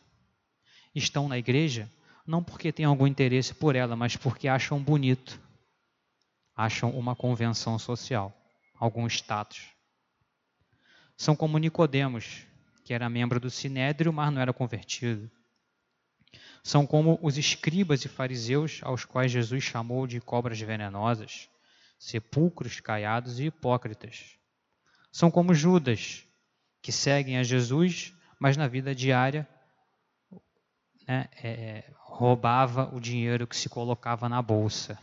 [0.95, 1.91] Estão na igreja
[2.27, 5.41] não porque têm algum interesse por ela, mas porque acham bonito,
[6.57, 8.33] acham uma convenção social,
[8.75, 9.69] algum status.
[11.17, 12.47] São como Nicodemos,
[12.85, 15.31] que era membro do Sinédrio, mas não era convertido.
[16.63, 21.49] São como os escribas e fariseus, aos quais Jesus chamou de cobras venenosas,
[21.99, 24.37] sepulcros caiados e hipócritas.
[25.13, 26.25] São como Judas,
[26.83, 29.49] que seguem a Jesus, mas na vida diária
[31.07, 34.99] né, é, roubava o dinheiro que se colocava na bolsa.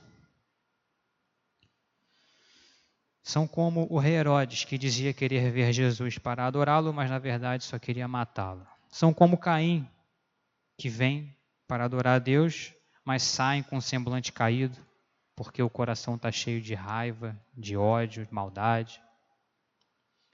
[3.24, 7.63] São como o rei Herodes, que dizia querer ver Jesus para adorá-lo, mas na verdade
[7.63, 8.67] só queria matá-lo.
[8.89, 9.89] São como Caim,
[10.78, 11.34] que vem
[11.65, 12.74] para adorar a Deus,
[13.05, 14.78] mas saem com o semblante caído,
[15.38, 19.01] porque o coração está cheio de raiva, de ódio, de maldade.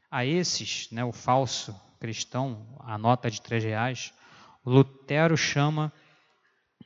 [0.09, 4.11] A esses, né, o falso cristão, a nota de três reais,
[4.65, 5.93] Lutero chama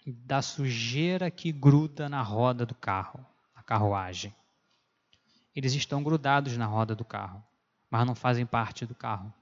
[0.05, 3.25] da sujeira que gruda na roda do carro,
[3.55, 4.35] a carruagem.
[5.55, 7.43] Eles estão grudados na roda do carro,
[7.89, 9.33] mas não fazem parte do carro.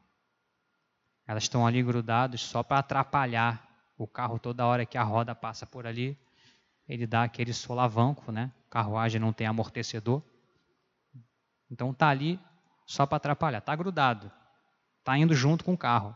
[1.26, 3.66] Elas estão ali grudados só para atrapalhar
[3.97, 6.18] o carro toda hora que a roda passa por ali.
[6.88, 8.51] Ele dá aquele solavanco, né?
[8.70, 10.22] Carruagem não tem amortecedor.
[11.70, 12.39] Então tá ali
[12.86, 13.62] só para atrapalhar.
[13.62, 14.30] Tá grudado.
[15.03, 16.16] Tá indo junto com o carro.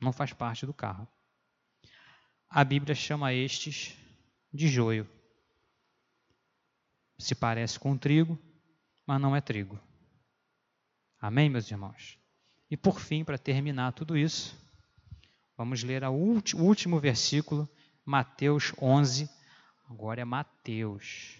[0.00, 1.08] Não faz parte do carro.
[2.48, 3.96] A Bíblia chama estes
[4.52, 5.08] de joio.
[7.18, 8.38] Se parece com trigo,
[9.06, 9.78] mas não é trigo.
[11.20, 12.18] Amém, meus irmãos?
[12.70, 14.58] E por fim, para terminar tudo isso,
[15.56, 17.68] vamos ler o último versículo,
[18.04, 19.28] Mateus 11.
[19.88, 21.38] Agora é Mateus.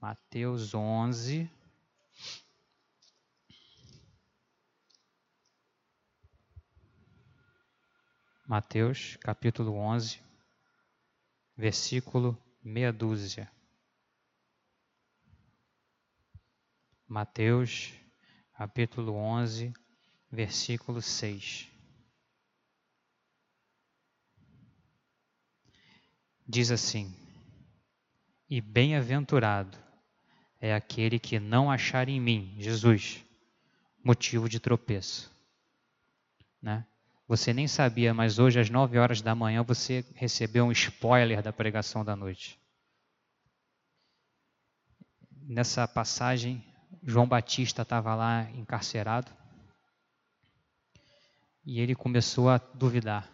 [0.00, 1.50] Mateus 11.
[8.48, 10.22] Mateus capítulo 11,
[11.54, 12.34] versículo
[12.64, 13.52] meia dúzia.
[17.08, 17.94] Mateus
[18.52, 19.72] capítulo 11,
[20.30, 21.66] versículo 6.
[26.46, 27.16] Diz assim:
[28.50, 29.78] E bem-aventurado
[30.60, 33.24] é aquele que não achar em mim, Jesus,
[34.04, 35.34] motivo de tropeço.
[36.60, 36.86] Né?
[37.26, 41.54] Você nem sabia, mas hoje às nove horas da manhã você recebeu um spoiler da
[41.54, 42.60] pregação da noite.
[45.30, 46.67] Nessa passagem,
[47.02, 49.30] João Batista estava lá encarcerado
[51.64, 53.30] e ele começou a duvidar.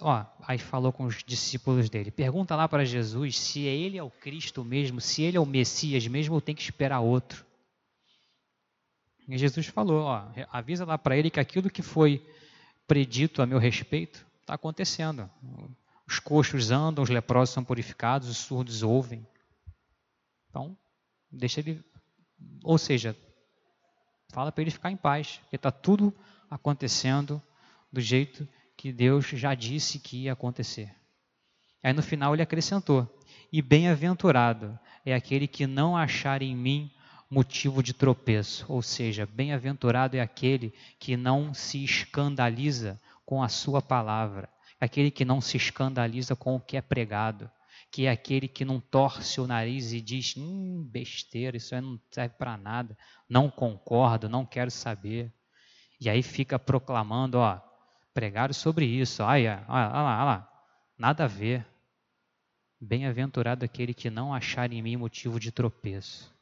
[0.00, 4.10] Ó, aí falou com os discípulos dele: pergunta lá para Jesus se ele é o
[4.10, 7.44] Cristo mesmo, se ele é o Messias mesmo ou tem que esperar outro.
[9.28, 12.26] E Jesus falou, ó, avisa lá para ele que aquilo que foi
[12.86, 15.30] predito a meu respeito está acontecendo.
[16.06, 19.26] Os coxos andam, os leprosos são purificados, os surdos ouvem.
[20.50, 20.76] Então,
[21.32, 21.82] deixa ele,
[22.62, 23.16] ou seja,
[24.32, 26.14] fala para ele ficar em paz, porque está tudo
[26.50, 27.42] acontecendo
[27.90, 30.94] do jeito que Deus já disse que ia acontecer.
[31.82, 33.08] Aí no final ele acrescentou:
[33.52, 36.90] E bem-aventurado é aquele que não achar em mim
[37.30, 43.80] motivo de tropeço, ou seja, bem-aventurado é aquele que não se escandaliza com a sua
[43.80, 47.50] palavra, aquele que não se escandaliza com o que é pregado,
[47.92, 52.34] que é aquele que não torce o nariz e diz: hum, besteira, isso não serve
[52.36, 52.96] para nada,
[53.28, 55.30] não concordo, não quero saber.
[56.00, 57.60] E aí fica proclamando: ó,
[58.14, 60.66] pregaram sobre isso, olha, olha lá, olha lá,
[60.96, 61.66] nada a ver.
[62.80, 66.34] Bem-aventurado aquele que não achar em mim motivo de tropeço.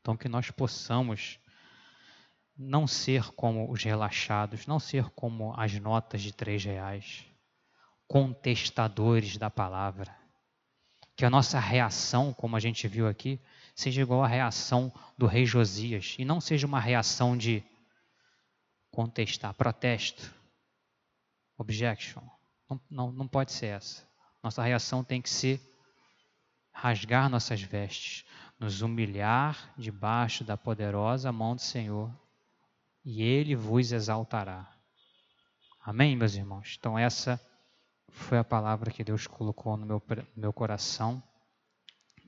[0.00, 1.38] Então, que nós possamos
[2.56, 7.24] não ser como os relaxados, não ser como as notas de três reais,
[8.08, 10.19] contestadores da palavra.
[11.20, 13.38] Que a nossa reação, como a gente viu aqui,
[13.74, 17.62] seja igual à reação do rei Josias, e não seja uma reação de
[18.90, 20.34] contestar, protesto,
[21.58, 22.22] objection.
[22.70, 24.08] Não, não, não pode ser essa.
[24.42, 25.60] Nossa reação tem que ser
[26.72, 28.24] rasgar nossas vestes,
[28.58, 32.10] nos humilhar debaixo da poderosa mão do Senhor,
[33.04, 34.74] e Ele vos exaltará.
[35.84, 36.76] Amém, meus irmãos?
[36.78, 37.38] Então, essa
[38.12, 40.02] foi a palavra que Deus colocou no meu,
[40.36, 41.22] meu coração.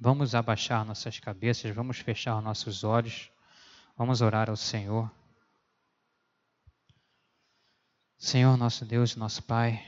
[0.01, 3.31] Vamos abaixar nossas cabeças, vamos fechar nossos olhos,
[3.97, 5.11] vamos orar ao Senhor.
[8.19, 9.85] Senhor, nosso Deus, nosso Pai,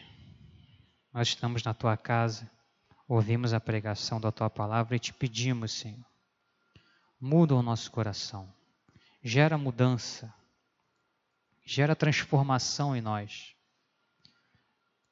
[1.13, 2.51] nós estamos na tua casa,
[3.09, 6.05] ouvimos a pregação da tua palavra e te pedimos, Senhor,
[7.21, 8.53] muda o nosso coração,
[9.23, 10.35] gera mudança,
[11.65, 13.54] gera transformação em nós.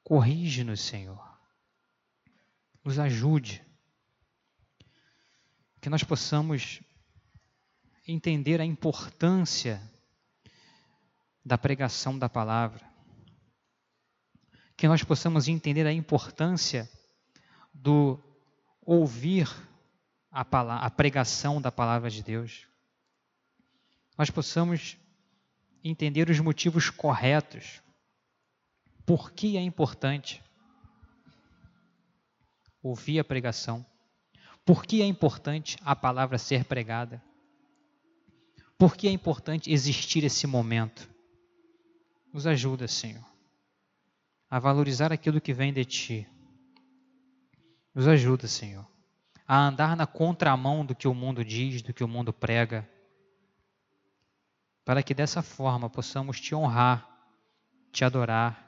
[0.03, 1.21] Corrige-nos, Senhor.
[2.83, 3.63] Nos ajude.
[5.81, 6.81] Que nós possamos
[8.07, 9.81] entender a importância
[11.45, 12.81] da pregação da palavra.
[14.75, 16.89] Que nós possamos entender a importância
[17.73, 18.19] do
[18.85, 19.47] ouvir
[20.33, 22.67] a, palavra, a pregação da palavra de Deus,
[24.17, 24.97] nós possamos
[25.83, 27.81] entender os motivos corretos,
[29.05, 30.41] por que é importante
[32.83, 33.85] ouvir a pregação,
[34.65, 37.21] Por que é importante a palavra ser pregada?
[38.77, 41.09] Por que é importante existir esse momento?
[42.31, 43.25] Nos ajuda, Senhor,
[44.49, 46.27] a valorizar aquilo que vem de Ti.
[47.93, 48.87] Nos ajuda, Senhor,
[49.45, 52.89] a andar na contramão do que o mundo diz, do que o mundo prega,
[54.85, 57.05] para que dessa forma possamos Te honrar,
[57.91, 58.62] Te adorar,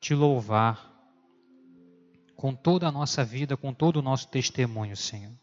[0.00, 0.90] Te louvar
[2.34, 5.38] com toda a nossa vida, com todo o nosso testemunho, Senhor.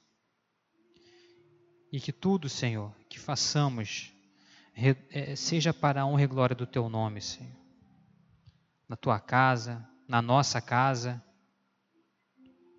[1.92, 4.12] E que tudo, Senhor, que façamos,
[5.12, 7.56] é, seja para a honra e glória do Teu nome, Senhor.
[8.90, 11.24] Na Tua casa, na nossa casa,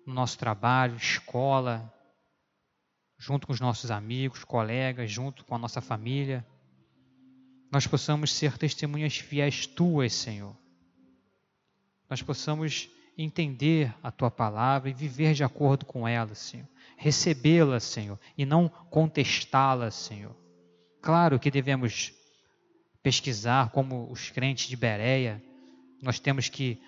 [0.05, 1.93] no nosso trabalho, escola,
[3.17, 6.45] junto com os nossos amigos, colegas, junto com a nossa família.
[7.71, 10.57] Nós possamos ser testemunhas fiéis Tuas, Senhor.
[12.09, 16.67] Nós possamos entender a tua palavra e viver de acordo com ela, Senhor.
[16.97, 20.35] Recebê-la, Senhor, e não contestá-la, Senhor.
[21.01, 22.13] Claro que devemos
[23.03, 25.41] pesquisar, como os crentes de Bereia,
[26.01, 26.81] nós temos que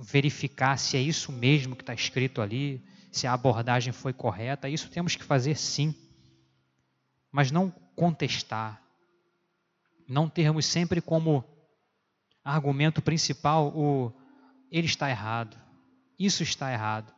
[0.00, 4.90] verificar se é isso mesmo que está escrito ali, se a abordagem foi correta, isso
[4.90, 5.94] temos que fazer sim,
[7.30, 8.82] mas não contestar,
[10.08, 11.44] não termos sempre como
[12.44, 14.12] argumento principal o
[14.70, 15.56] ele está errado,
[16.18, 17.12] isso está errado.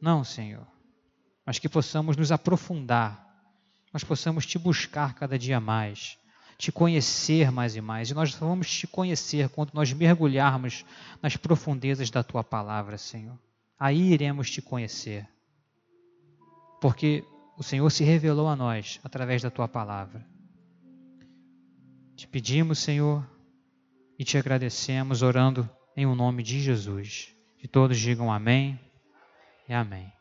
[0.00, 0.66] Não, Senhor,
[1.44, 3.24] mas que possamos nos aprofundar,
[3.92, 6.18] nós possamos te buscar cada dia mais,
[6.58, 8.10] te conhecer mais e mais.
[8.10, 10.84] E nós vamos te conhecer quando nós mergulharmos
[11.22, 13.38] nas profundezas da tua palavra, Senhor.
[13.78, 15.28] Aí iremos te conhecer.
[16.80, 17.24] Porque
[17.56, 20.26] o Senhor se revelou a nós através da tua palavra.
[22.14, 23.26] Te pedimos, Senhor,
[24.18, 27.34] e te agradecemos orando em o nome de Jesus.
[27.58, 28.78] Que todos digam amém
[29.68, 30.15] e amém.